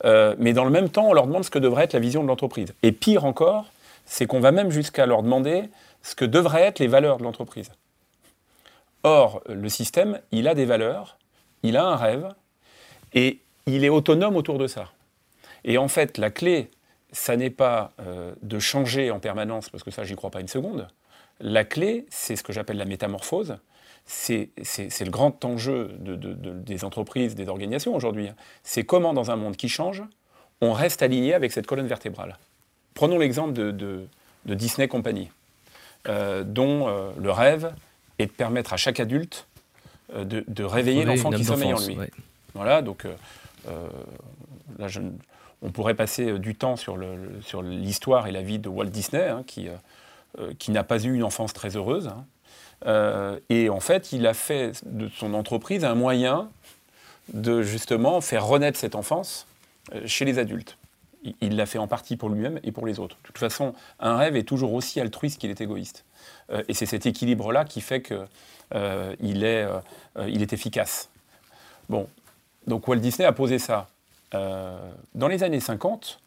euh, 0.06 0.36
mais 0.40 0.54
dans 0.54 0.64
le 0.66 0.70
même 0.72 0.90
temps, 0.90 1.08
on 1.10 1.14
leur 1.14 1.28
demande 1.28 1.44
ce 1.44 1.50
que 1.52 1.60
devrait 1.60 1.84
être 1.84 1.94
la 1.94 2.00
vision 2.00 2.24
de 2.24 2.28
l'entreprise. 2.28 2.74
Et 2.84 2.92
pire 2.92 3.26
encore, 3.26 3.66
c'est 4.06 4.26
qu'on 4.26 4.40
va 4.40 4.52
même 4.52 4.72
jusqu'à 4.72 5.06
leur 5.06 5.24
demander 5.24 5.64
ce 6.04 6.16
que 6.16 6.26
devraient 6.26 6.64
être 6.64 6.80
les 6.80 6.88
valeurs 6.88 7.18
de 7.18 7.24
l'entreprise. 7.24 7.70
Or, 9.04 9.42
le 9.50 9.70
système, 9.70 10.20
il 10.32 10.48
a 10.48 10.54
des 10.56 10.66
valeurs, 10.66 11.18
il 11.64 11.76
a 11.78 11.86
un 11.86 11.96
rêve, 11.96 12.30
et 13.14 13.40
il 13.66 13.84
est 13.84 13.90
autonome 13.90 14.36
autour 14.36 14.58
de 14.58 14.68
ça. 14.68 14.90
Et 15.64 15.78
en 15.78 15.88
fait, 15.88 16.18
la 16.18 16.30
clé, 16.30 16.70
ça 17.12 17.36
n'est 17.38 17.50
pas 17.50 17.92
euh, 18.00 18.34
de 18.42 18.60
changer 18.60 19.12
en 19.12 19.20
permanence, 19.20 19.70
parce 19.70 19.84
que 19.84 19.92
ça, 19.92 20.04
j'y 20.04 20.16
crois 20.16 20.32
pas 20.32 20.40
une 20.42 20.48
seconde. 20.48 20.88
La 21.40 21.64
clé, 21.66 22.06
c'est 22.10 22.36
ce 22.36 22.44
que 22.44 22.54
j'appelle 22.54 22.78
la 22.78 22.86
métamorphose. 22.86 23.58
C'est 24.06 24.50
le 24.58 25.10
grand 25.10 25.44
enjeu 25.46 25.92
de- 26.00 26.16
de- 26.16 26.34
de- 26.34 26.52
des 26.52 26.84
entreprises, 26.84 27.36
des 27.36 27.48
organisations 27.48 27.96
aujourd'hui. 27.96 28.30
C'est 28.64 28.84
comment, 28.84 29.14
dans 29.14 29.32
un 29.32 29.36
monde 29.36 29.56
qui 29.56 29.70
change, 29.70 30.04
on 30.62 30.74
reste 30.74 31.02
aligné 31.02 31.34
avec 31.34 31.52
cette 31.52 31.68
colonne 31.68 31.88
vertébrale. 31.88 32.38
Prenons 32.94 33.18
l'exemple 33.18 33.54
de, 33.54 34.08
Disney 34.46 34.88
Company, 34.88 35.30
euh, 36.08 36.44
dont 36.44 36.88
euh, 36.88 37.12
le 37.20 37.32
rêve 37.32 37.74
est 38.20 38.26
de 38.26 38.32
permettre 38.32 38.74
à 38.74 38.78
chaque 38.78 39.00
adulte 39.00 39.48
de, 40.16 40.64
réveiller 40.64 41.06
l'enfant 41.06 41.30
qui 41.32 41.46
sommeille 41.46 41.74
en 41.74 41.80
lui. 41.80 41.96
ouais. 41.98 42.12
Voilà, 42.54 42.82
donc 42.82 43.06
euh, 43.06 43.88
là, 44.78 44.88
je 44.88 45.00
ne- 45.00 45.12
on 45.62 45.72
pourrait 45.72 45.94
passer 45.94 46.32
euh, 46.32 46.40
du 46.40 46.56
temps 46.56 46.76
sur, 46.76 46.98
l'histoire 46.98 48.28
et 48.28 48.32
la 48.32 48.42
vie 48.42 48.60
de 48.60 48.70
Walt 48.70 48.86
Disney, 48.86 49.28
hein, 49.28 49.44
qui, 49.46 49.68
euh, 49.68 49.74
euh, 50.40 50.54
qui 50.58 50.72
n'a 50.72 50.84
pas 50.84 51.02
eu 51.04 51.14
une 51.14 51.24
enfance 51.24 51.54
très 51.54 51.76
heureuse. 51.76 52.08
hein. 52.08 52.26
Et 53.50 53.70
en 53.70 53.80
fait, 53.80 54.12
il 54.12 54.26
a 54.26 54.34
fait 54.34 54.72
de 54.88 55.08
son 55.10 55.36
entreprise 55.36 55.86
un 55.86 55.94
moyen 55.94 56.50
de 57.32 57.62
justement 57.62 58.22
faire 58.22 58.44
renaître 58.44 58.80
cette 58.80 58.96
enfance 58.96 59.46
chez 60.08 60.26
les 60.26 60.40
adultes. 60.40 60.78
Il- 61.42 61.56
l'a 61.56 61.68
fait 61.68 61.78
en 61.78 61.88
partie 61.88 62.18
pour 62.18 62.30
lui-même 62.30 62.60
et 62.64 62.72
pour 62.72 62.88
les 62.88 62.98
autres. 62.98 63.18
De 63.18 63.28
toute 63.28 63.38
façon, 63.38 63.76
un 64.00 64.18
rêve 64.18 64.36
est 64.36 64.48
toujours 64.48 64.74
aussi 64.74 65.00
altruiste 65.00 65.40
qu'il 65.40 65.52
est 65.52 65.62
égoïste. 65.62 66.06
Et 66.68 66.74
c'est 66.74 66.88
cet 66.88 67.06
équilibre-là 67.06 67.66
qui 67.66 67.82
fait 67.82 68.02
qu'il 68.02 68.28
il 69.20 69.44
est, 69.44 69.68
il 70.28 70.42
est 70.42 70.52
efficace. 70.52 71.10
Bon, 71.88 72.08
donc 72.66 72.88
Walt 72.88 72.96
Disney 72.98 73.28
a 73.28 73.32
posé 73.32 73.60
ça. 73.60 73.90
Euh, 74.34 74.92
dans 75.14 75.28
les 75.28 75.44
années 75.44 75.60
50, 75.60 76.20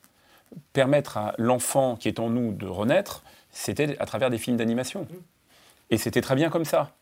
permettre 0.72 1.16
à 1.16 1.34
l'enfant 1.38 1.96
qui 1.96 2.08
est 2.08 2.20
en 2.20 2.30
nous 2.30 2.52
de 2.52 2.66
renaître, 2.66 3.22
c'était 3.50 3.96
à 3.98 4.06
travers 4.06 4.30
des 4.30 4.38
films 4.38 4.56
d'animation. 4.56 5.06
Et 5.90 5.98
c'était 5.98 6.20
très 6.20 6.34
bien 6.34 6.50
comme 6.50 6.64
ça. 6.64 6.92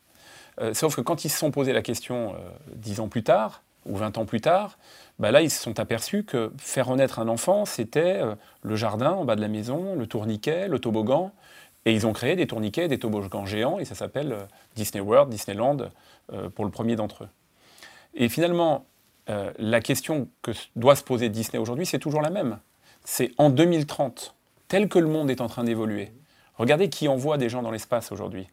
Euh, 0.61 0.75
sauf 0.75 0.97
que 0.97 1.01
quand 1.01 1.25
ils 1.25 1.31
se 1.31 1.39
sont 1.39 1.51
posé 1.51 1.73
la 1.73 1.83
question 1.83 2.35
euh, 2.35 2.39
dix 2.75 3.01
ans 3.01 3.09
plus 3.09 3.23
tard, 3.23 3.63
ou 3.87 3.97
20 3.97 4.19
ans 4.19 4.25
plus 4.25 4.41
tard, 4.41 4.79
bah 5.19 5.31
là, 5.31 5.43
ils 5.43 5.51
se 5.51 5.63
sont 5.63 5.79
aperçus 5.81 6.25
que 6.25 6.53
faire 6.59 6.87
renaître 6.87 7.19
un 7.19 7.29
enfant, 7.29 7.65
c'était 7.65 8.21
euh, 8.21 8.35
le 8.63 8.77
jardin 8.77 9.13
en 9.13 9.25
bas 9.25 9.37
de 9.37 9.41
la 9.41 9.49
maison, 9.49 9.95
le 9.95 10.07
tourniquet, 10.07 10.69
le 10.69 10.79
toboggan. 10.79 11.33
Et 11.85 11.93
ils 11.93 12.07
ont 12.07 12.13
créé 12.13 12.37
des 12.37 12.47
tourniquets, 12.47 12.87
des 12.87 12.99
toboggans 12.99 13.45
géants, 13.45 13.79
et 13.79 13.85
ça 13.85 13.95
s'appelle 13.95 14.33
euh, 14.33 14.45
Disney 14.77 15.01
World, 15.01 15.31
Disneyland, 15.31 15.79
euh, 16.33 16.49
pour 16.49 16.65
le 16.65 16.71
premier 16.71 16.97
d'entre 16.97 17.25
eux. 17.25 17.29
Et 18.15 18.29
finalement, 18.29 18.87
euh, 19.31 19.53
la 19.59 19.81
question 19.81 20.29
que 20.43 20.51
doit 20.77 20.97
se 20.97 21.05
poser 21.05 21.29
Disney 21.29 21.59
aujourd'hui, 21.59 21.87
c'est 21.87 21.99
toujours 21.99 22.23
la 22.23 22.31
même. 22.31 22.59
C'est 23.05 23.33
en 23.39 23.51
2030, 23.51 24.35
tel 24.69 24.89
que 24.89 24.99
le 24.99 25.07
monde 25.07 25.31
est 25.31 25.41
en 25.41 25.49
train 25.49 25.65
d'évoluer. 25.65 26.13
Regardez 26.57 26.89
qui 26.89 27.09
envoie 27.09 27.39
des 27.39 27.49
gens 27.49 27.63
dans 27.63 27.71
l'espace 27.71 28.13
aujourd'hui. 28.13 28.49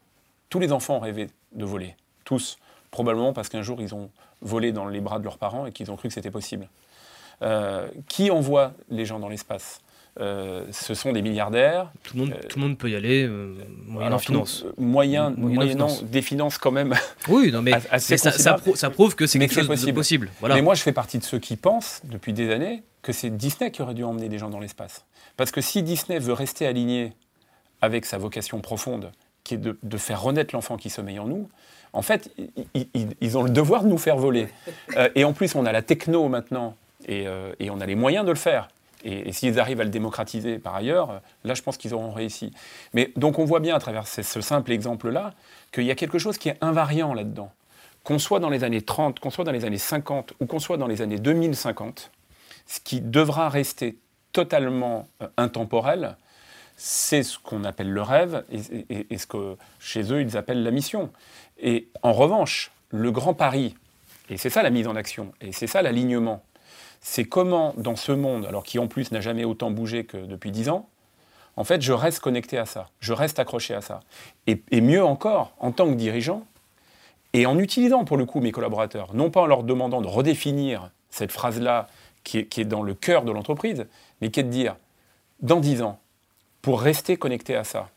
Tous 0.50 0.60
les 0.60 0.72
enfants 0.72 0.98
ont 0.98 1.00
rêvé 1.00 1.30
de 1.52 1.66
voler. 1.66 1.96
Tous. 2.24 2.58
Probablement 2.92 3.34
parce 3.34 3.50
qu'un 3.50 3.62
jour, 3.62 3.82
ils 3.82 3.94
ont 3.94 4.10
volé 4.42 4.72
dans 4.72 4.88
les 4.88 5.02
bras 5.02 5.20
de 5.20 5.24
leurs 5.24 5.38
parents 5.38 5.66
et 5.66 5.72
qu'ils 5.72 5.92
ont 5.92 5.96
cru 5.96 6.08
que 6.08 6.14
c'était 6.14 6.32
possible. 6.32 6.70
Euh, 7.42 7.88
qui 8.08 8.32
envoie 8.32 8.74
les 8.90 9.06
gens 9.06 9.20
dans 9.20 9.30
l'espace? 9.30 9.82
Euh, 10.20 10.66
Ce 10.72 10.94
sont 10.94 11.12
des 11.14 11.22
milliardaires. 11.22 11.92
Tout 12.04 12.18
le 12.18 12.24
monde, 12.24 12.34
Euh, 12.34 12.48
tout 12.48 12.60
le 12.60 12.66
monde 12.66 12.78
peut 12.78 12.90
y 12.90 12.96
aller, 12.96 13.24
euh, 13.26 13.54
moyennant 13.88 14.08
Alors, 14.08 14.22
finance. 14.22 14.66
tout- 14.76 14.82
moyen, 14.82 15.30
Moyennant 15.30 15.56
moyennant 15.56 15.88
finance. 15.88 16.04
des 16.04 16.22
finances 16.22 16.58
quand 16.58 16.72
même. 16.72 16.94
Oui, 17.30 17.52
non, 17.52 17.62
mais, 17.62 17.74
As- 17.74 17.88
assez 17.92 18.14
mais 18.14 18.18
ça, 18.18 18.24
ça, 18.26 18.32
considérable. 18.32 18.62
prou- 18.64 18.76
ça 18.76 18.90
prouve 18.90 19.16
que 19.16 19.26
c'est 19.28 19.40
quelque 19.40 19.54
chose 19.54 19.64
de 19.68 19.68
possible. 19.74 19.94
possible. 19.94 20.30
Voilà. 20.42 20.56
Mais 20.56 20.62
moi, 20.62 20.76
je 20.76 20.82
fais 20.82 20.92
partie 20.92 21.20
de 21.20 21.24
ceux 21.24 21.40
qui 21.40 21.56
pensent, 21.56 22.02
depuis 22.04 22.34
des 22.34 22.52
années, 22.52 22.84
que 23.02 23.14
c'est 23.14 23.30
Disney 23.30 23.72
qui 23.72 23.82
aurait 23.82 23.94
dû 23.94 24.04
emmener 24.04 24.28
des 24.28 24.38
gens 24.38 24.50
dans 24.50 24.60
l'espace. 24.60 25.06
Parce 25.38 25.52
que 25.52 25.62
si 25.62 25.84
Disney 25.84 26.20
veut 26.20 26.34
rester 26.34 26.68
aligné 26.68 27.14
avec 27.82 28.06
sa 28.06 28.18
vocation 28.18 28.60
profonde, 28.60 29.12
qui 29.46 29.54
est 29.54 29.58
de, 29.58 29.78
de 29.82 29.98
faire 29.98 30.22
renaître 30.22 30.54
l'enfant 30.54 30.76
qui 30.76 30.90
sommeille 30.90 31.18
en 31.20 31.28
nous, 31.28 31.50
en 31.94 32.02
fait, 32.02 32.30
ils 33.22 33.38
ont 33.38 33.44
le 33.44 33.50
devoir 33.50 33.84
de 33.84 33.88
nous 33.88 33.98
faire 33.98 34.18
voler. 34.18 34.48
Euh, 34.98 35.10
et 35.16 35.24
en 35.24 35.32
plus, 35.34 35.56
on 35.56 35.66
a 35.66 35.72
la 35.72 35.82
techno 35.82 36.28
maintenant, 36.28 36.76
et, 37.08 37.26
et 37.60 37.70
on 37.70 37.80
a 37.80 37.86
les 37.86 37.96
moyens 37.96 38.26
de 38.26 38.32
le 38.32 38.36
faire. 38.38 38.68
Et, 39.04 39.32
s'ils 39.32 39.60
arrivent 39.60 39.82
à 39.82 39.84
le 39.84 39.90
démocratiser 39.90 40.60
par 40.60 40.76
ailleurs, 40.76 41.12
euh, 41.12 41.20
là, 41.44 41.54
je 41.54 41.62
pense 41.62 41.78
qu'ils 41.78 41.94
auront 41.94 42.12
réussi. 42.12 42.52
Mais 42.94 43.12
donc, 43.16 43.40
on 43.40 43.46
voit 43.46 43.60
bien 43.60 43.76
à 43.76 43.80
travers 43.80 44.08
ce, 44.08 44.22
ce 44.22 44.42
simple 44.42 44.72
exemple-là 44.72 45.34
qu'il 45.72 45.86
y 45.86 45.92
a 45.92 45.96
quelque 45.96 46.20
chose 46.20 46.38
qui 46.38 46.50
est 46.50 46.58
invariant 46.62 47.14
là-dedans. 47.14 47.52
Qu'on 48.04 48.20
soit 48.20 48.40
dans 48.40 48.50
les 48.50 48.64
années 48.64 48.82
30, 48.82 49.20
qu'on 49.20 49.30
soit 49.30 49.46
dans 49.46 49.52
les 49.52 49.66
années 49.66 49.78
50 49.78 50.34
ou 50.40 50.46
qu'on 50.46 50.60
soit 50.60 50.78
dans 50.78 50.88
les 50.88 51.02
années 51.02 51.20
2050, 51.20 52.12
ce 52.66 52.80
qui 52.80 53.02
devra 53.02 53.50
rester 53.50 53.98
totalement 54.32 55.08
euh, 55.22 55.28
intemporel, 55.38 56.18
c'est 56.78 57.24
ce 57.24 57.38
qu'on 57.38 57.66
appelle 57.66 57.92
le 57.92 58.02
rêve 58.02 58.46
et, 58.52 59.06
et, 59.10 59.18
ce 59.18 59.28
que 59.28 59.58
chez 59.80 60.14
eux 60.14 60.22
ils 60.22 60.38
appellent 60.38 60.64
la 60.64 60.72
mission. 60.72 61.12
Et 61.60 61.90
en 62.04 62.14
revanche, 62.14 62.72
le 62.90 63.12
grand 63.12 63.34
pari, 63.34 63.76
et 64.30 64.38
c'est 64.38 64.50
ça 64.50 64.64
la 64.64 64.70
mise 64.70 64.88
en 64.88 64.96
action, 64.96 65.34
et 65.42 65.52
c'est 65.52 65.68
ça 65.68 65.82
l'alignement, 65.82 66.42
c'est 67.02 67.26
comment 67.26 67.74
dans 67.78 67.96
ce 67.96 68.12
monde, 68.12 68.46
alors 68.46 68.64
qui 68.64 68.80
en 68.80 68.88
plus 68.88 69.12
n'a 69.12 69.22
jamais 69.22 69.46
autant 69.46 69.72
bougé 69.72 70.06
que 70.06 70.18
depuis 70.18 70.52
dix 70.52 70.70
ans, 70.70 70.90
en 71.56 71.64
fait, 71.64 71.82
je 71.82 71.92
reste 71.92 72.20
connecté 72.20 72.58
à 72.58 72.66
ça, 72.66 72.90
je 73.00 73.12
reste 73.12 73.40
accroché 73.40 73.74
à 73.74 73.82
ça. 73.82 74.00
Et, 74.48 74.82
mieux 74.82 75.04
encore, 75.04 75.52
en 75.60 75.72
tant 75.72 75.88
que 75.88 75.96
dirigeant, 75.96 76.46
et 77.34 77.46
en 77.46 77.60
utilisant 77.60 78.06
pour 78.06 78.18
le 78.18 78.26
coup 78.26 78.40
mes 78.40 78.52
collaborateurs, 78.52 79.14
non 79.14 79.30
pas 79.30 79.42
en 79.42 79.46
leur 79.46 79.64
demandant 79.64 80.02
de 80.02 80.08
redéfinir 80.08 80.90
cette 81.10 81.32
phrase-là 81.32 81.88
qui 82.24 82.38
est, 82.40 82.66
dans 82.66 82.82
le 82.82 82.94
cœur 82.94 83.24
de 83.24 83.32
l'entreprise, 83.32 83.88
mais 84.22 84.32
qui 84.32 84.40
est 84.40 84.44
de 84.44 84.50
dire, 84.50 84.78
dans 85.42 85.60
dix 85.60 85.82
ans, 85.82 86.00
pour 86.62 86.82
rester 86.82 87.18
connecté 87.18 87.56
à 87.56 87.64
ça, 87.64 87.90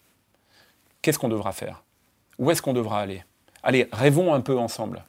qu'est-ce 1.01 1.19
qu'on 1.19 1.29
devra 1.29 1.53
faire? 1.53 1.83
Où 2.39 2.51
est-ce 2.51 2.63
qu'on 2.63 2.73
devra 2.73 3.01
aller? 3.01 3.25
Allez, 3.63 3.89
rêvons 3.93 4.35
un 4.35 4.41
peu 4.41 4.59
ensemble. 4.59 5.05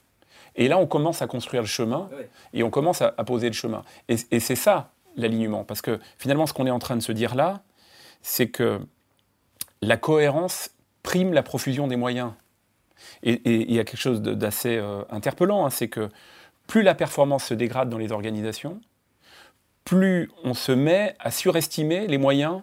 Et 0.55 0.67
là, 0.67 0.77
on 0.77 0.87
commence 0.87 1.21
à 1.21 1.27
construire 1.27 1.63
le 1.63 1.67
chemin 1.67 2.09
et 2.53 2.63
on 2.63 2.69
commence 2.69 3.01
à, 3.01 3.11
poser 3.11 3.47
le 3.47 3.53
chemin. 3.53 3.83
Et, 4.07 4.17
et 4.31 4.39
c'est 4.39 4.55
ça 4.55 4.91
l'alignement. 5.15 5.63
Parce 5.63 5.81
que 5.81 5.99
finalement, 6.17 6.45
ce 6.45 6.53
qu'on 6.53 6.67
est 6.67 6.71
en 6.71 6.79
train 6.79 6.95
de 6.95 7.01
se 7.01 7.11
dire 7.11 7.35
là, 7.35 7.63
c'est 8.21 8.47
que 8.47 8.79
la 9.81 9.97
cohérence 9.97 10.69
prime 11.03 11.33
la 11.33 11.43
profusion 11.43 11.87
des 11.87 11.97
moyens. 11.97 12.31
Et 13.21 13.41
il 13.45 13.73
y 13.73 13.79
a 13.79 13.83
quelque 13.83 13.99
chose 13.99 14.21
d'assez 14.21 14.77
euh, 14.77 15.03
interpellant, 15.09 15.65
hein, 15.65 15.69
c'est 15.69 15.89
que 15.89 16.09
plus 16.67 16.81
la 16.81 16.95
performance 16.95 17.43
se 17.45 17.53
dégrade 17.53 17.89
dans 17.89 17.97
les 17.97 18.13
organisations, 18.13 18.79
plus 19.83 20.31
on 20.45 20.53
se 20.53 20.71
met 20.71 21.15
à 21.19 21.29
surestimer 21.29 22.07
les 22.07 22.17
moyens 22.17 22.61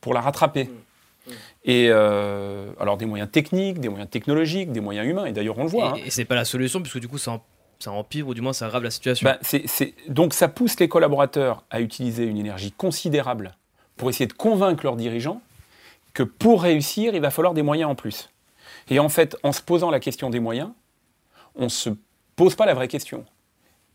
pour 0.00 0.14
la 0.14 0.22
rattraper. 0.22 0.64
Mmh. 0.64 0.85
Mmh. 1.26 1.30
Et 1.64 1.88
euh, 1.90 2.70
alors 2.78 2.96
des 2.96 3.06
moyens 3.06 3.30
techniques, 3.30 3.80
des 3.80 3.88
moyens 3.88 4.10
technologiques, 4.10 4.72
des 4.72 4.80
moyens 4.80 5.06
humains, 5.06 5.26
et 5.26 5.32
d'ailleurs 5.32 5.58
on 5.58 5.64
le 5.64 5.70
voit. 5.70 5.96
Et, 5.96 6.00
hein. 6.00 6.04
et 6.06 6.10
c'est 6.10 6.24
pas 6.24 6.34
la 6.34 6.44
solution, 6.44 6.80
puisque 6.80 7.00
du 7.00 7.08
coup 7.08 7.18
ça, 7.18 7.40
empire 7.86 8.28
ou 8.28 8.34
du 8.34 8.40
moins 8.40 8.52
ça 8.52 8.66
aggrave 8.66 8.82
la 8.82 8.90
situation. 8.90 9.24
Bah, 9.24 9.38
donc 10.08 10.34
ça 10.34 10.48
pousse 10.48 10.78
les 10.80 10.88
collaborateurs 10.88 11.64
à 11.70 11.80
utiliser 11.80 12.24
une 12.24 12.38
énergie 12.38 12.72
considérable 12.72 13.56
pour 13.96 14.10
essayer 14.10 14.26
de 14.26 14.32
convaincre 14.32 14.84
leurs 14.84 14.96
dirigeants 14.96 15.40
que 16.14 16.22
pour 16.22 16.62
réussir, 16.62 17.14
il 17.14 17.20
va 17.20 17.30
falloir 17.30 17.52
des 17.52 17.62
moyens 17.62 17.90
en 17.90 17.94
plus. 17.94 18.30
Et 18.88 18.98
en 18.98 19.08
fait, 19.08 19.36
en 19.42 19.52
se 19.52 19.60
posant 19.60 19.90
la 19.90 20.00
question 20.00 20.30
des 20.30 20.40
moyens, 20.40 20.70
on 21.54 21.64
ne 21.64 21.68
se 21.68 21.90
pose 22.36 22.54
pas 22.54 22.66
la 22.66 22.74
vraie 22.74 22.88
question, 22.88 23.24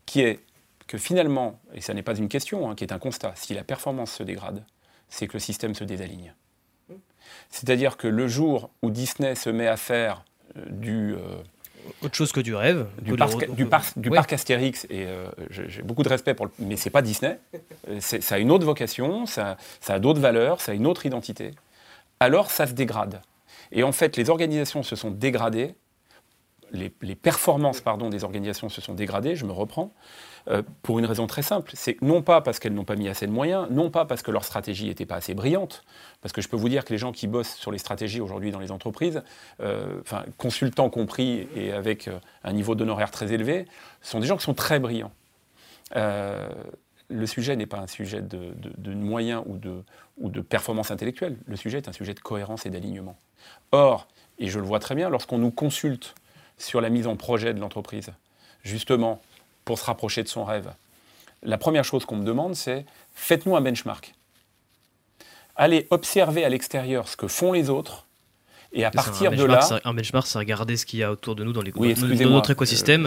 qui 0.06 0.20
est 0.20 0.40
que 0.86 0.98
finalement, 0.98 1.60
et 1.74 1.80
ça 1.80 1.94
n'est 1.94 2.02
pas 2.02 2.16
une 2.16 2.28
question, 2.28 2.68
hein, 2.68 2.74
qui 2.74 2.84
est 2.84 2.92
un 2.92 2.98
constat, 2.98 3.32
si 3.34 3.54
la 3.54 3.64
performance 3.64 4.12
se 4.12 4.22
dégrade, 4.22 4.64
c'est 5.08 5.26
que 5.26 5.34
le 5.34 5.40
système 5.40 5.74
se 5.74 5.84
désaligne. 5.84 6.34
C'est-à-dire 7.50 7.96
que 7.96 8.08
le 8.08 8.28
jour 8.28 8.70
où 8.82 8.90
Disney 8.90 9.34
se 9.34 9.50
met 9.50 9.68
à 9.68 9.76
faire 9.76 10.24
euh, 10.56 10.62
du... 10.70 11.14
Euh, 11.14 11.18
autre 12.02 12.14
chose 12.14 12.30
que 12.30 12.40
du 12.40 12.54
rêve. 12.54 12.86
Du, 13.00 13.16
parc, 13.16 13.50
du, 13.50 13.66
du 13.96 14.10
parc 14.10 14.32
Astérix, 14.32 14.84
et 14.84 15.04
euh, 15.06 15.26
j'ai 15.50 15.82
beaucoup 15.82 16.04
de 16.04 16.08
respect 16.08 16.32
pour 16.32 16.46
le, 16.46 16.52
mais 16.60 16.76
c'est 16.76 16.90
pas 16.90 17.02
Disney. 17.02 17.40
ça 17.98 18.34
a 18.36 18.38
une 18.38 18.52
autre 18.52 18.64
vocation, 18.64 19.26
ça, 19.26 19.56
ça 19.80 19.94
a 19.94 19.98
d'autres 19.98 20.20
valeurs, 20.20 20.60
ça 20.60 20.72
a 20.72 20.74
une 20.76 20.86
autre 20.86 21.06
identité. 21.06 21.50
Alors 22.20 22.52
ça 22.52 22.68
se 22.68 22.72
dégrade. 22.72 23.20
Et 23.72 23.82
en 23.82 23.90
fait, 23.90 24.16
les 24.16 24.30
organisations 24.30 24.84
se 24.84 24.94
sont 24.94 25.10
dégradées, 25.10 25.74
les, 26.72 27.14
performances 27.14 27.80
pardon, 27.80 28.08
des 28.08 28.24
organisations 28.24 28.68
se 28.68 28.80
sont 28.80 28.94
dégradées, 28.94 29.36
je 29.36 29.44
me 29.44 29.52
reprends, 29.52 29.92
euh, 30.48 30.62
pour 30.82 30.98
une 30.98 31.06
raison 31.06 31.26
très 31.26 31.42
simple. 31.42 31.72
C'est 31.74 32.00
non 32.02 32.22
pas 32.22 32.40
parce 32.40 32.58
qu'elles 32.58 32.74
n'ont 32.74 32.84
pas 32.84 32.96
mis 32.96 33.08
assez 33.08 33.26
de 33.26 33.32
moyens, 33.32 33.68
non 33.70 33.90
pas 33.90 34.04
parce 34.04 34.22
que 34.22 34.30
leur 34.30 34.44
stratégie 34.44 34.86
n'était 34.86 35.06
pas 35.06 35.16
assez 35.16 35.34
brillante, 35.34 35.84
parce 36.20 36.32
que 36.32 36.40
je 36.40 36.48
peux 36.48 36.56
vous 36.56 36.68
dire 36.68 36.84
que 36.84 36.92
les 36.92 36.98
gens 36.98 37.12
qui 37.12 37.26
bossent 37.26 37.54
sur 37.54 37.72
les 37.72 37.78
stratégies 37.78 38.20
aujourd'hui 38.20 38.50
dans 38.50 38.60
les 38.60 38.72
entreprises, 38.72 39.22
euh, 39.60 40.00
consultants 40.38 40.90
compris 40.90 41.48
et 41.54 41.72
avec 41.72 42.08
euh, 42.08 42.18
un 42.44 42.52
niveau 42.52 42.74
d'honoraire 42.74 43.10
très 43.10 43.32
élevé, 43.32 43.66
sont 44.00 44.20
des 44.20 44.26
gens 44.26 44.36
qui 44.36 44.44
sont 44.44 44.54
très 44.54 44.78
brillants 44.78 45.12
le 47.12 47.26
sujet 47.26 47.56
n'est 47.56 47.66
pas 47.66 47.78
un 47.78 47.86
sujet 47.86 48.22
de, 48.22 48.94
moyens 48.94 49.42
ou 49.46 49.58
de, 49.58 49.82
ou 50.18 50.28
de 50.30 50.40
performance 50.40 50.90
intellectuelle. 50.90 51.36
Le 51.46 51.56
sujet 51.56 51.78
est 51.78 51.88
un 51.88 51.92
sujet 51.92 52.14
de 52.14 52.20
cohérence 52.20 52.66
et 52.66 52.70
d'alignement. 52.70 53.16
Or, 53.70 54.08
et 54.38 54.48
je 54.48 54.58
le 54.58 54.64
vois 54.64 54.78
très 54.78 54.94
bien, 54.94 55.08
lorsqu'on 55.08 55.38
nous 55.38 55.50
consulte 55.50 56.14
sur 56.58 56.80
la 56.80 56.90
mise 56.90 57.06
en 57.06 57.16
projet 57.16 57.54
de 57.54 57.60
l'entreprise, 57.60 58.10
justement 58.62 59.20
pour 59.64 59.78
se 59.78 59.84
rapprocher 59.84 60.22
de 60.22 60.28
son 60.28 60.44
rêve, 60.44 60.72
la 61.42 61.58
première 61.58 61.84
chose 61.84 62.04
qu'on 62.04 62.16
me 62.16 62.24
demande, 62.24 62.54
c'est 62.54 62.84
faites-nous 63.14 63.56
un 63.56 63.60
benchmark. 63.60 64.14
Allez 65.56 65.86
observer 65.90 66.44
à 66.44 66.48
l'extérieur 66.48 67.08
ce 67.08 67.16
que 67.16 67.28
font 67.28 67.52
les 67.52 67.68
autres 67.68 68.06
et 68.72 68.84
à 68.84 68.90
partir 68.90 69.32
de 69.32 69.44
là. 69.44 69.60
Un 69.84 69.92
benchmark, 69.92 70.26
c'est 70.26 70.38
regarder 70.38 70.76
ce 70.76 70.86
qu'il 70.86 71.00
y 71.00 71.02
a 71.02 71.12
autour 71.12 71.34
de 71.34 71.44
nous 71.44 71.52
dans, 71.52 71.60
les, 71.60 71.72
oui, 71.76 71.94
dans 71.94 72.30
notre 72.30 72.50
écosystème. 72.50 73.06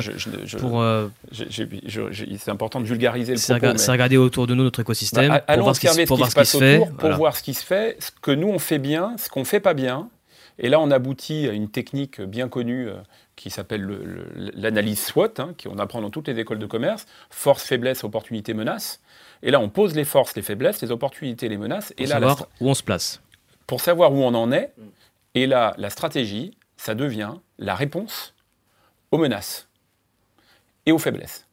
pour, 0.59 0.81
euh, 0.81 1.07
c'est 1.31 2.49
important 2.49 2.79
de 2.79 2.85
vulgariser 2.85 3.33
le 3.33 3.59
propos. 3.59 3.77
C'est 3.77 3.91
regarder 3.91 4.17
autour 4.17 4.47
de 4.47 4.53
nous 4.53 4.63
notre 4.63 4.81
écosystème 4.81 5.29
bah, 5.29 5.39
pour 5.39 5.63
voir 5.63 5.75
ce 5.75 5.79
qui, 5.79 5.87
se 5.87 6.57
fait. 6.57 6.85
Pour 6.97 7.11
voir 7.13 7.35
ce 7.35 7.43
qui 7.43 7.53
se 7.53 7.65
fait, 7.65 7.97
ce 7.99 8.11
que 8.21 8.31
nous 8.31 8.49
on 8.49 8.59
fait 8.59 8.79
bien, 8.79 9.15
ce 9.17 9.29
qu'on 9.29 9.45
fait 9.45 9.59
pas 9.59 9.73
bien. 9.73 10.09
Et 10.57 10.69
là, 10.69 10.79
on 10.79 10.89
aboutit 10.89 11.49
à 11.49 11.51
une 11.51 11.69
technique 11.69 12.21
bien 12.21 12.47
connue 12.47 12.87
euh, 12.87 12.95
qui 13.35 13.49
s'appelle 13.49 13.85
l'analyse 14.55 15.03
SWOT, 15.03 15.33
hein, 15.39 15.53
qu'on 15.61 15.77
apprend 15.77 16.01
dans 16.01 16.09
toutes 16.09 16.27
les 16.27 16.39
écoles 16.39 16.59
de 16.59 16.65
commerce 16.65 17.05
force, 17.29 17.63
faiblesse, 17.63 18.03
opportunité, 18.03 18.53
menace. 18.53 19.01
Et 19.43 19.51
là, 19.51 19.59
on 19.59 19.69
pose 19.69 19.95
les 19.95 20.05
forces, 20.05 20.35
les 20.35 20.41
faiblesses, 20.41 20.81
les 20.81 20.91
opportunités, 20.91 21.49
les 21.49 21.57
menaces. 21.57 21.93
Pour 21.93 22.05
et 22.05 22.07
là, 22.07 22.15
savoir 22.15 22.47
où 22.61 22.69
on 22.69 22.73
se 22.73 22.83
place. 22.83 23.21
Pour 23.67 23.81
savoir 23.81 24.13
où 24.13 24.23
on 24.23 24.33
en 24.33 24.51
est. 24.51 24.73
Et 25.33 25.47
là, 25.47 25.73
la 25.77 25.89
stratégie, 25.89 26.57
ça 26.77 26.95
devient 26.95 27.33
la 27.57 27.75
réponse 27.75 28.33
aux 29.11 29.17
menaces 29.17 29.67
et 30.85 30.91
aux 30.91 30.97
faiblesses. 30.97 31.47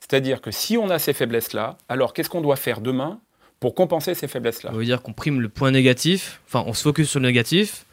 C'est-à-dire 0.00 0.40
que 0.40 0.50
si 0.50 0.76
on 0.76 0.88
a 0.90 0.98
ces 0.98 1.12
faiblesses-là, 1.12 1.76
alors 1.88 2.12
qu'est-ce 2.12 2.30
qu'on 2.30 2.40
doit 2.40 2.56
faire 2.56 2.80
demain 2.80 3.20
pour 3.60 3.74
compenser 3.74 4.14
ces 4.14 4.28
faiblesses-là? 4.28 4.70
Ça 4.70 4.76
veut 4.76 4.84
dire 4.84 5.02
qu'on 5.02 5.12
prime 5.12 5.40
le 5.40 5.48
point 5.48 5.72
négatif, 5.72 6.40
enfin 6.46 6.62
on 6.66 6.72
se 6.72 6.82
focus 6.82 7.10
sur 7.10 7.20
le 7.20 7.26
négatif 7.26 7.84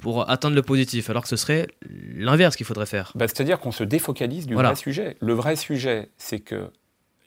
pour 0.00 0.28
atteindre 0.28 0.56
le 0.56 0.62
positif, 0.62 1.10
alors 1.10 1.22
que 1.22 1.28
ce 1.28 1.36
serait 1.36 1.68
l'inverse 2.14 2.56
qu'il 2.56 2.66
faudrait 2.66 2.86
faire. 2.86 3.12
Bah, 3.14 3.28
c'est-à-dire 3.28 3.60
qu'on 3.60 3.72
se 3.72 3.84
défocalise 3.84 4.46
du 4.46 4.54
vrai 4.54 4.74
sujet. 4.74 5.16
Le 5.20 5.32
vrai 5.32 5.56
sujet, 5.56 6.10
c'est 6.16 6.40
que 6.40 6.70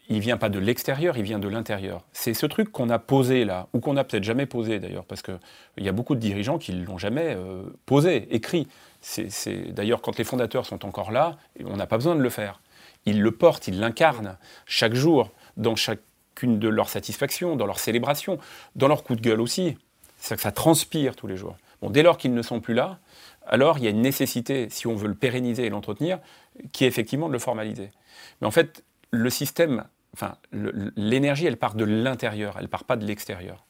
il 0.09 0.19
vient 0.19 0.37
pas 0.37 0.49
de 0.49 0.59
l'extérieur, 0.59 1.17
il 1.17 1.23
vient 1.23 1.39
de 1.39 1.47
l'intérieur. 1.47 2.05
C'est 2.11 2.33
ce 2.33 2.45
truc 2.45 2.71
qu'on 2.71 2.89
a 2.89 2.99
posé 2.99 3.45
là, 3.45 3.67
ou 3.73 3.79
qu'on 3.79 3.93
n'a 3.93 4.03
peut-être 4.03 4.23
jamais 4.23 4.45
posé 4.45 4.79
d'ailleurs, 4.79 5.05
parce 5.05 5.21
qu'il 5.21 5.39
y 5.77 5.87
a 5.87 5.91
beaucoup 5.93 6.15
de 6.15 6.19
dirigeants 6.19 6.57
qui 6.57 6.73
ne 6.73 6.83
l'ont 6.83 6.97
jamais 6.97 7.35
euh, 7.37 7.63
posé, 7.85 8.27
écrit. 8.35 8.67
C'est 8.99 9.73
D'ailleurs, 9.73 10.01
quand 10.01 10.17
les 10.17 10.23
fondateurs 10.23 10.65
sont 10.65 10.85
encore 10.85 11.11
là, 11.11 11.37
on 11.63 11.77
n'a 11.77 11.87
pas 11.87 11.97
besoin 11.97 12.15
de 12.15 12.21
le 12.21 12.29
faire. 12.29 12.61
Ils 13.05 13.21
le 13.21 13.31
portent, 13.31 13.67
ils 13.67 13.79
l'incarnent 13.79 14.37
chaque 14.65 14.93
jour, 14.93 15.31
dans 15.57 15.75
chacune 15.75 16.59
de 16.59 16.67
leurs 16.67 16.89
satisfactions, 16.89 17.55
dans 17.55 17.65
leurs 17.65 17.79
célébrations, 17.79 18.37
dans 18.75 18.87
leurs 18.87 19.03
coups 19.03 19.21
de 19.21 19.29
gueule 19.29 19.41
aussi. 19.41 19.77
C'est 20.17 20.35
que 20.35 20.41
ça 20.41 20.51
transpire 20.51 21.15
tous 21.15 21.27
les 21.27 21.37
jours. 21.37 21.57
Dès 21.89 22.03
lors 22.03 22.17
qu'ils 22.17 22.33
ne 22.33 22.41
sont 22.41 22.59
plus 22.59 22.73
là, 22.73 22.99
alors 23.45 23.77
il 23.77 23.83
y 23.83 23.87
a 23.87 23.89
une 23.89 24.01
nécessité, 24.01 24.67
si 24.69 24.87
on 24.87 24.95
veut 24.95 25.07
le 25.07 25.15
pérenniser 25.15 25.65
et 25.65 25.69
l'entretenir, 25.69 26.19
qui 26.71 26.85
est 26.85 26.87
effectivement 26.87 27.27
de 27.27 27.33
le 27.33 27.39
formaliser. 27.39 27.91
Mais 28.41 28.47
en 28.47 28.51
fait, 28.51 28.83
le 29.11 29.29
système, 29.29 29.85
enfin, 30.13 30.37
l'énergie, 30.95 31.45
elle 31.45 31.57
part 31.57 31.75
de 31.75 31.85
l'intérieur, 31.85 32.55
elle 32.59 32.69
part 32.69 32.83
pas 32.83 32.95
de 32.95 33.05
l'extérieur. 33.05 33.65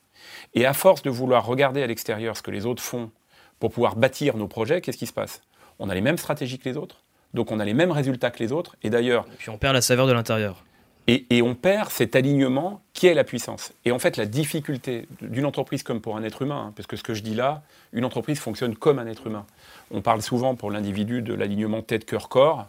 Et 0.53 0.65
à 0.65 0.73
force 0.73 1.01
de 1.01 1.09
vouloir 1.09 1.45
regarder 1.45 1.81
à 1.83 1.87
l'extérieur 1.87 2.37
ce 2.37 2.41
que 2.41 2.51
les 2.51 2.65
autres 2.65 2.83
font 2.83 3.11
pour 3.59 3.71
pouvoir 3.71 3.95
bâtir 3.95 4.37
nos 4.37 4.47
projets, 4.47 4.81
qu'est-ce 4.81 4.97
qui 4.97 5.07
se 5.07 5.13
passe? 5.13 5.41
On 5.79 5.89
a 5.89 5.95
les 5.95 6.01
mêmes 6.01 6.17
stratégies 6.17 6.59
que 6.59 6.69
les 6.69 6.77
autres, 6.77 7.03
donc 7.33 7.51
on 7.51 7.59
a 7.59 7.65
les 7.65 7.73
mêmes 7.73 7.91
résultats 7.91 8.31
que 8.31 8.39
les 8.39 8.51
autres, 8.51 8.75
et 8.83 8.89
d'ailleurs... 8.89 9.25
Puis 9.37 9.49
on 9.49 9.57
perd 9.57 9.73
la 9.73 9.81
saveur 9.81 10.07
de 10.07 10.13
l'intérieur. 10.13 10.63
Et, 11.07 11.41
on 11.41 11.53
perd 11.53 11.89
cet 11.89 12.15
alignement 12.15 12.81
qui 12.93 13.07
est 13.07 13.13
la 13.13 13.25
puissance. 13.25 13.73
Et 13.83 13.91
en 13.91 13.99
fait, 13.99 14.15
la 14.15 14.25
difficulté 14.25 15.07
d'une 15.21 15.45
entreprise 15.45 15.83
comme 15.83 15.99
pour 15.99 16.15
un 16.15 16.23
être 16.23 16.41
humain, 16.41 16.67
hein, 16.67 16.73
parce 16.75 16.87
que 16.87 16.95
ce 16.95 17.03
que 17.03 17.13
je 17.13 17.21
dis 17.21 17.35
là, 17.35 17.61
une 17.91 18.05
entreprise 18.05 18.39
fonctionne 18.39 18.75
comme 18.75 18.99
un 18.99 19.07
être 19.07 19.27
humain. 19.27 19.45
On 19.91 20.01
parle 20.01 20.21
souvent 20.21 20.55
pour 20.55 20.71
l'individu 20.71 21.21
de 21.21 21.33
l'alignement 21.33 21.81
tête-cœur-corps. 21.81 22.67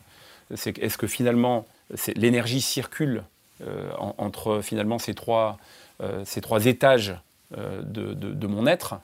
C'est 0.56 0.76
est-ce 0.78 0.98
que 0.98 1.06
finalement 1.06 1.64
l'énergie 2.16 2.60
circule 2.60 3.22
euh, 3.62 3.92
entre 4.18 4.62
finalement 4.62 4.98
ces 4.98 5.14
trois, 5.14 5.58
euh, 6.00 6.24
étages 6.64 7.14
euh, 7.56 7.82
de, 7.84 8.46
mon 8.48 8.66
être, 8.66 8.96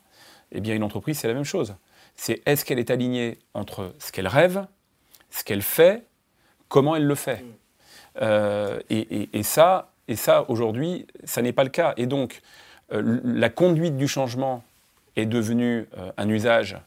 eh 0.51 0.61
bien 0.61 0.75
une 0.75 0.83
entreprise, 0.83 1.19
c'est 1.19 1.29
la 1.29 1.35
même 1.35 1.45
chose. 1.45 1.77
C'est 2.17 2.43
est-ce 2.47 2.65
qu'elle 2.65 2.81
est 2.81 2.91
alignée 2.91 3.39
entre 3.55 3.95
ce 4.01 4.11
qu'elle 4.11 4.27
rêve, 4.27 4.67
ce 5.31 5.45
qu'elle 5.45 5.63
fait, 5.63 6.05
comment 6.69 6.97
elle 6.97 7.07
le 7.07 7.15
fait? 7.15 7.45
Et, 8.19 9.43
ça, 9.43 9.91
et 10.09 10.17
ça 10.17 10.45
aujourd'hui, 10.49 11.07
ça 11.25 11.43
n'est 11.43 11.53
pas 11.53 11.65
le 11.65 11.71
cas. 11.71 11.95
Et 11.97 12.07
donc, 12.07 12.41
la 12.91 13.49
conduite 13.49 13.97
du 13.97 14.09
changement 14.09 14.65
est 15.17 15.27
devenue 15.27 15.87
un 16.17 16.29
usage 16.29 16.79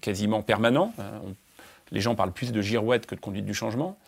quasiment 0.00 0.42
permanent. 0.42 0.92
Les 1.92 2.00
gens 2.00 2.14
parlent 2.14 2.32
plus 2.32 2.52
de 2.52 2.60
girouette 2.60 3.06
que 3.06 3.14
de 3.14 3.20
conduite 3.20 3.44
du 3.44 3.54
changement. 3.54 3.98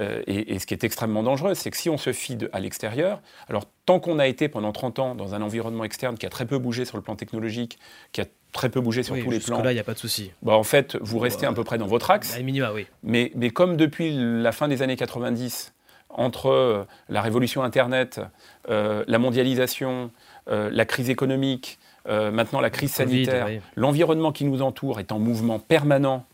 Euh, 0.00 0.22
et, 0.26 0.58
ce 0.58 0.66
qui 0.66 0.74
est 0.74 0.84
extrêmement 0.84 1.22
dangereux, 1.22 1.54
c'est 1.54 1.70
que 1.70 1.76
si 1.76 1.90
on 1.90 1.98
se 1.98 2.12
fie 2.12 2.38
à 2.52 2.60
l'extérieur, 2.60 3.20
alors 3.48 3.64
tant 3.86 3.98
qu'on 4.00 4.18
a 4.18 4.26
été 4.26 4.48
pendant 4.48 4.72
30 4.72 4.98
ans 4.98 5.14
dans 5.14 5.34
un 5.34 5.42
environnement 5.42 5.84
externe 5.84 6.16
qui 6.16 6.26
a 6.26 6.28
très 6.28 6.46
peu 6.46 6.58
bougé 6.58 6.84
sur 6.84 6.96
le 6.96 7.02
plan 7.02 7.16
technologique, 7.16 7.78
qui 8.12 8.20
a 8.20 8.26
très 8.52 8.68
peu 8.68 8.80
bougé 8.80 9.02
sur 9.02 9.18
tous 9.18 9.30
les 9.30 9.40
plans. 9.40 9.62
là, 9.62 9.72
il 9.72 9.74
n'y 9.74 9.80
a 9.80 9.84
pas 9.84 9.94
de 9.94 9.98
souci. 9.98 10.30
Bah, 10.42 10.54
en 10.54 10.62
fait, 10.62 10.96
vous 11.00 11.18
restez 11.18 11.46
à 11.46 11.52
peu 11.52 11.64
près 11.64 11.78
dans 11.78 11.86
votre 11.86 12.10
axe. 12.10 12.36
À 12.36 12.42
minima, 12.42 12.72
oui. 12.72 12.86
Mais, 13.02 13.32
mais 13.34 13.50
comme 13.50 13.76
depuis 13.76 14.12
la 14.16 14.52
fin 14.52 14.68
des 14.68 14.82
années 14.82 14.96
90, 14.96 15.72
entre 16.10 16.48
euh, 16.48 16.84
la 17.08 17.22
révolution 17.22 17.62
Internet, 17.62 18.20
euh, 18.68 19.04
la 19.06 19.18
mondialisation, 19.18 20.10
euh, 20.50 20.70
la 20.72 20.84
crise 20.84 21.10
économique, 21.10 21.78
maintenant 22.06 22.62
la 22.62 22.70
crise 22.70 22.92
sanitaire, 22.92 23.48
l'environnement 23.76 24.32
qui 24.32 24.46
nous 24.46 24.62
entoure 24.62 24.98
est 24.98 25.12
en 25.12 25.18
mouvement 25.18 25.58
permanent, 25.58 26.24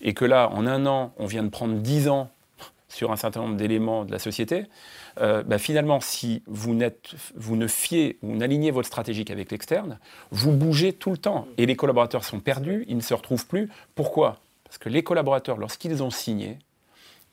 et 0.00 0.14
que 0.14 0.24
là, 0.24 0.48
en 0.52 0.64
un 0.64 0.86
an, 0.86 1.12
on 1.18 1.26
vient 1.26 1.42
de 1.42 1.48
prendre 1.48 1.74
dix 1.74 2.08
ans 2.08 2.30
sur 2.88 3.10
un 3.10 3.16
certain 3.16 3.40
nombre 3.40 3.56
d'éléments 3.56 4.04
de 4.04 4.12
la 4.12 4.20
société, 4.20 4.66
bah, 5.16 5.58
finalement, 5.58 5.98
si 5.98 6.44
vous, 6.46 6.78
vous 7.34 7.56
ne 7.56 7.66
fiez 7.66 8.16
ou 8.22 8.36
n'alignez 8.36 8.70
votre 8.70 8.86
stratégie 8.86 9.24
avec 9.28 9.50
l'externe, 9.50 9.98
vous 10.30 10.52
bougez 10.52 10.92
tout 10.92 11.10
le 11.10 11.18
temps. 11.18 11.48
Et 11.58 11.66
les 11.66 11.74
collaborateurs 11.74 12.22
sont 12.22 12.38
perdus, 12.38 12.84
ils 12.86 12.96
ne 12.96 13.02
se 13.02 13.14
retrouvent 13.14 13.46
plus. 13.46 13.68
Pourquoi? 13.96 14.38
Parce 14.62 14.78
que 14.78 14.88
les 14.88 15.02
collaborateurs, 15.02 15.56
lorsqu'ils 15.56 16.00
ont 16.00 16.10
signé, 16.10 16.60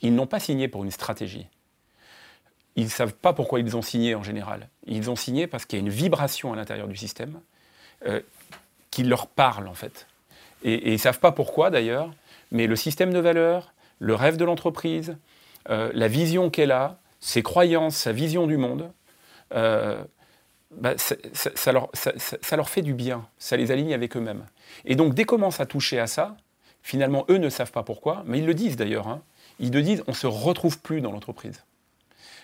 ils 0.01 0.15
n'ont 0.15 0.25
pas 0.25 0.39
signé 0.39 0.67
pour 0.67 0.83
une 0.83 0.91
stratégie 0.91 1.45
ils 2.75 2.85
ne 2.85 2.89
savent 2.89 3.13
pas 3.13 3.33
pourquoi 3.33 3.59
ils 3.59 3.75
ont 3.75 3.81
signé 3.81 4.15
en 4.15 4.23
général. 4.23 4.69
Ils 4.85 5.09
ont 5.09 5.15
signé 5.15 5.47
parce 5.47 5.65
qu'il 5.65 5.79
y 5.79 5.81
a 5.81 5.85
une 5.85 5.91
vibration 5.91 6.53
à 6.53 6.55
l'intérieur 6.55 6.87
du 6.87 6.95
système 6.95 7.39
euh, 8.05 8.21
qui 8.91 9.03
leur 9.03 9.27
parle 9.27 9.67
en 9.67 9.73
fait. 9.73 10.07
Et, 10.63 10.89
ils 10.89 10.93
ne 10.93 10.97
savent 10.97 11.19
pas 11.19 11.31
pourquoi 11.31 11.69
d'ailleurs, 11.69 12.11
mais 12.51 12.67
le 12.67 12.75
système 12.75 13.13
de 13.13 13.19
valeurs, 13.19 13.73
le 13.99 14.15
rêve 14.15 14.37
de 14.37 14.45
l'entreprise, 14.45 15.17
euh, 15.69 15.91
la 15.93 16.07
vision 16.07 16.49
qu'elle 16.49 16.71
a, 16.71 16.97
ses 17.19 17.43
croyances, 17.43 17.95
sa 17.95 18.11
vision 18.11 18.47
du 18.47 18.57
monde, 18.57 18.91
euh, 19.53 20.01
bah, 20.71 20.93
ça, 20.97 21.71
leur, 21.71 22.69
fait 22.69 22.81
du 22.81 22.93
bien, 22.93 23.27
ça 23.37 23.57
les 23.57 23.71
aligne 23.71 23.93
avec 23.93 24.15
eux-mêmes. 24.15 24.45
Et 24.85 24.95
donc 24.95 25.13
dès 25.13 25.25
qu'on 25.25 25.35
commence 25.35 25.59
à 25.59 25.65
toucher 25.65 25.99
à 25.99 26.07
ça, 26.07 26.37
finalement 26.81 27.25
eux 27.29 27.37
ne 27.37 27.49
savent 27.49 27.71
pas 27.71 27.83
pourquoi, 27.83 28.23
mais 28.25 28.39
ils 28.39 28.45
le 28.45 28.53
disent 28.53 28.77
d'ailleurs, 28.77 29.09
hein. 29.09 29.21
ils 29.59 29.71
le 29.71 29.81
disent, 29.81 30.03
on 30.07 30.11
ne 30.11 30.15
se 30.15 30.27
retrouve 30.27 30.79
plus 30.79 31.01
dans 31.01 31.11
l'entreprise. 31.11 31.61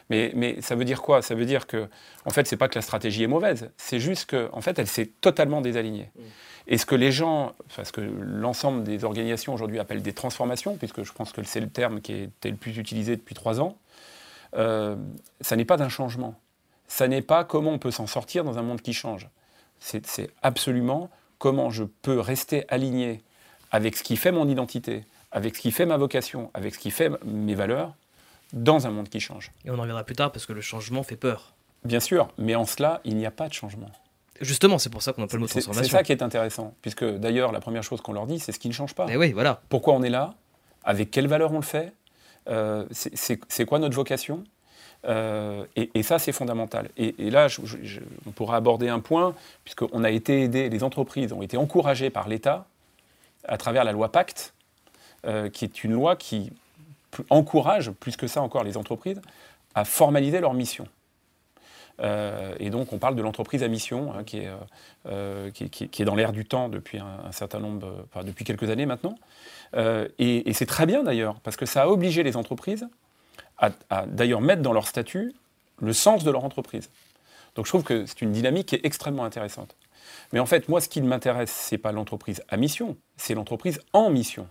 Mais, 0.09 0.61
ça 0.61 0.75
veut 0.75 0.85
dire 0.85 1.01
quoi? 1.01 1.21
Ça 1.21 1.35
veut 1.35 1.45
dire 1.45 1.67
que, 1.67 1.87
en 2.25 2.29
fait, 2.29 2.47
c'est 2.47 2.55
pas 2.55 2.69
que 2.69 2.75
la 2.75 2.81
stratégie 2.81 3.23
est 3.23 3.27
mauvaise, 3.27 3.69
c'est 3.77 3.99
juste 3.99 4.29
qu'en 4.29 4.57
en 4.57 4.61
fait, 4.61 4.79
elle 4.79 4.87
s'est 4.87 5.09
totalement 5.19 5.59
désalignée. 5.61 6.09
Mm. 6.15 6.21
Et 6.69 6.77
ce 6.77 6.85
que 6.85 6.95
les 6.95 7.11
gens, 7.11 7.53
enfin, 7.67 7.83
ce 7.83 7.91
que 7.91 8.01
l'ensemble 8.01 8.83
des 8.83 9.03
organisations 9.03 9.53
aujourd'hui 9.53 9.79
appellent 9.79 10.01
des 10.01 10.13
transformations, 10.13 10.75
puisque 10.75 11.03
je 11.03 11.13
pense 11.13 11.31
que 11.31 11.43
c'est 11.43 11.61
le 11.61 11.69
terme 11.69 12.01
qui 12.01 12.13
est 12.13 12.45
le 12.45 12.55
plus 12.55 12.77
utilisé 12.77 13.15
depuis 13.15 13.35
trois 13.35 13.61
ans, 13.61 13.77
euh, 14.55 14.95
ça 15.41 15.55
n'est 15.55 15.65
pas 15.65 15.77
d'un 15.77 15.89
changement. 15.89 16.35
Ça 16.87 17.07
n'est 17.07 17.21
pas 17.21 17.43
comment 17.43 17.71
on 17.71 17.79
peut 17.79 17.91
s'en 17.91 18.07
sortir 18.07 18.43
dans 18.43 18.57
un 18.57 18.61
monde 18.61 18.81
qui 18.81 18.93
change. 18.93 19.29
C'est 19.79 20.31
absolument 20.41 21.09
comment 21.37 21.69
je 21.69 21.83
peux 21.83 22.19
rester 22.19 22.65
aligné 22.69 23.21
avec 23.71 23.95
ce 23.95 24.03
qui 24.03 24.17
fait 24.17 24.31
mon 24.31 24.47
identité, 24.47 25.03
avec 25.31 25.55
ce 25.55 25.61
qui 25.61 25.71
fait 25.71 25.85
ma 25.85 25.97
vocation, 25.97 26.49
avec 26.53 26.75
ce 26.75 26.79
qui 26.79 26.91
fait 26.91 27.11
mes 27.25 27.55
valeurs, 27.55 27.93
dans 28.53 28.87
un 28.87 28.91
monde 28.91 29.09
qui 29.09 29.19
change. 29.19 29.51
Et 29.65 29.69
on 29.69 29.75
en 29.75 29.81
reviendra 29.81 30.03
plus 30.03 30.15
tard 30.15 30.31
parce 30.31 30.45
que 30.45 30.53
le 30.53 30.61
changement 30.61 31.03
fait 31.03 31.15
peur. 31.15 31.53
Bien 31.83 31.99
sûr, 31.99 32.29
mais 32.37 32.55
en 32.55 32.65
cela, 32.65 33.01
il 33.05 33.15
n'y 33.17 33.25
a 33.25 33.31
pas 33.31 33.47
de 33.47 33.53
changement. 33.53 33.91
Justement, 34.41 34.77
c'est 34.77 34.89
pour 34.89 35.01
ça 35.01 35.13
qu'on 35.13 35.23
appelle 35.23 35.37
le 35.37 35.41
mot 35.41 35.47
transformation. 35.47 35.83
C'est 35.83 35.89
ça 35.89 36.03
qui 36.03 36.11
est 36.11 36.21
intéressant, 36.21 36.73
puisque 36.81 37.05
d'ailleurs, 37.05 37.51
la 37.51 37.59
première 37.59 37.83
chose 37.83 38.01
qu'on 38.01 38.13
leur 38.13 38.27
dit, 38.27 38.39
c'est 38.39 38.51
ce 38.51 38.59
qui 38.59 38.67
ne 38.67 38.73
change 38.73 38.93
pas. 38.93 39.07
Et 39.07 39.17
oui, 39.17 39.31
voilà. 39.31 39.61
Pourquoi 39.69 39.93
on 39.93 40.03
est 40.03 40.09
là? 40.09 40.33
Avec 40.83 41.11
quelle 41.11 41.27
valeur 41.27 41.51
on 41.51 41.57
le 41.57 41.63
fait? 41.63 41.93
Euh, 42.47 42.85
C'est 42.91 43.65
quoi 43.65 43.79
notre 43.79 43.95
vocation? 43.95 44.43
Euh, 45.05 45.65
et, 45.75 46.03
ça, 46.03 46.19
c'est 46.19 46.31
fondamental. 46.31 46.89
Et, 46.97 47.29
là, 47.29 47.47
on 48.25 48.31
pourra 48.31 48.57
aborder 48.57 48.89
un 48.89 48.99
point, 48.99 49.35
puisqu'on 49.63 50.03
a 50.03 50.11
été 50.11 50.43
aidé, 50.43 50.69
les 50.69 50.83
entreprises 50.83 51.33
ont 51.33 51.41
été 51.41 51.57
encouragées 51.57 52.09
par 52.09 52.27
l'État 52.27 52.65
à 53.47 53.57
travers 53.57 53.83
la 53.83 53.91
loi 53.91 54.11
Pacte, 54.11 54.53
euh, 55.25 55.49
qui 55.49 55.65
est 55.65 55.83
une 55.83 55.93
loi 55.93 56.15
qui 56.15 56.51
encourage, 57.29 57.91
plus 57.91 58.17
que 58.17 58.27
ça 58.27 58.41
encore, 58.41 58.63
les 58.63 58.77
entreprises 58.77 59.21
à 59.75 59.85
formaliser 59.85 60.39
leur 60.39 60.53
mission. 60.53 60.87
Euh, 62.01 62.55
et 62.59 62.69
donc, 62.69 62.93
on 62.93 62.97
parle 62.97 63.15
de 63.15 63.21
l'entreprise 63.21 63.63
à 63.63 63.67
mission, 63.67 64.13
hein, 64.13 64.23
qui, 64.23 64.39
est, 64.39 64.47
euh, 64.47 64.55
euh, 65.07 65.51
qui, 65.51 65.83
est, 65.83 66.05
dans 66.05 66.15
l'air 66.15 66.31
du 66.31 66.45
temps 66.45 66.69
depuis 66.69 66.99
un, 66.99 67.31
certain 67.31 67.59
nombre, 67.59 68.05
enfin, 68.05 68.23
depuis 68.23 68.45
quelques 68.45 68.69
années 68.69 68.85
maintenant. 68.85 69.15
et, 70.19 70.53
c'est 70.53 70.65
très 70.65 70.85
bien 70.85 71.03
d'ailleurs, 71.03 71.39
parce 71.41 71.57
que 71.57 71.65
ça 71.65 71.83
a 71.83 71.87
obligé 71.87 72.23
les 72.23 72.37
entreprises 72.37 72.87
à, 73.57 74.05
d'ailleurs 74.05 74.41
mettre 74.41 74.61
dans 74.61 74.73
leur 74.73 74.87
statut 74.87 75.33
le 75.79 75.93
sens 75.93 76.23
de 76.23 76.31
leur 76.31 76.43
entreprise. 76.43 76.89
Donc, 77.55 77.65
je 77.65 77.71
trouve 77.71 77.83
que 77.83 78.05
c'est 78.05 78.21
une 78.21 78.31
dynamique 78.31 78.67
qui 78.67 78.75
est 78.75 78.85
extrêmement 78.85 79.25
intéressante. 79.25 79.75
Mais 80.31 80.39
en 80.39 80.45
fait, 80.45 80.69
moi, 80.69 80.79
ce 80.79 80.89
qui 80.89 81.01
m'intéresse, 81.01 81.51
c'est 81.51 81.77
pas 81.77 81.91
l'entreprise 81.91 82.43
à 82.49 82.57
mission, 82.57 82.97
c'est 83.17 83.33
l'entreprise 83.33 83.81
en 83.93 84.09
mission. 84.09 84.47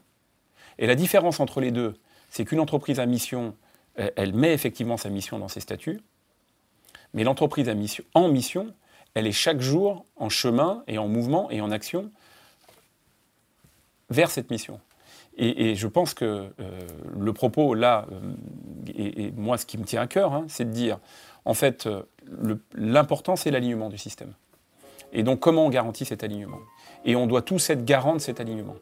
Et 0.79 0.87
la 0.87 0.95
différence 0.95 1.41
entre 1.41 1.61
les 1.61 1.71
deux, 1.71 1.95
c'est 2.31 2.45
qu'une 2.45 2.61
entreprise 2.61 3.01
à 3.01 3.07
mission, 3.07 3.55
elle 3.97 4.35
met 4.35 4.53
effectivement 4.53 4.97
sa 4.97 5.09
mission 5.09 5.39
dans 5.39 5.49
ses 5.49 5.61
statuts, 5.61 6.01
mais 7.15 7.25
l'entreprise 7.25 7.71
en 8.15 8.29
mission, 8.29 8.75
elle 9.15 9.27
est 9.27 9.33
chaque 9.33 9.61
jour 9.61 10.05
en 10.17 10.29
chemin 10.29 10.85
et 10.87 10.99
en 10.99 11.09
mouvement 11.09 11.51
et 11.51 11.63
en 11.63 11.71
action 11.71 12.11
vers 14.11 14.31
cette 14.31 14.51
mission. 14.51 14.81
Et, 15.39 15.75
je 15.75 15.87
pense 15.87 16.15
que 16.15 16.25
euh, 16.25 16.81
le 17.19 17.33
propos 17.35 17.75
là, 17.75 18.07
euh, 18.11 18.33
et, 18.95 19.33
moi 19.33 19.59
ce 19.59 19.67
qui 19.67 19.77
me 19.77 19.85
tient 19.85 20.01
à 20.01 20.07
cœur, 20.07 20.33
hein, 20.33 20.47
c'est 20.49 20.65
de 20.65 20.71
dire, 20.71 20.99
en 21.45 21.53
fait, 21.53 21.87
euh, 21.87 22.03
l'important 22.75 23.37
c'est 23.37 23.51
l'alignement 23.51 23.91
du 23.91 23.99
système. 23.99 24.33
Et 25.13 25.23
donc 25.23 25.41
comment 25.41 25.67
on 25.67 25.71
garantit 25.71 26.07
cet 26.07 26.25
alignement? 26.25 26.61
Et 27.05 27.17
on 27.17 27.27
doit 27.27 27.43
tous 27.43 27.69
être 27.69 27.85
garants 27.85 28.15
de 28.15 28.21
cet 28.21 28.41
alignement. 28.41 28.77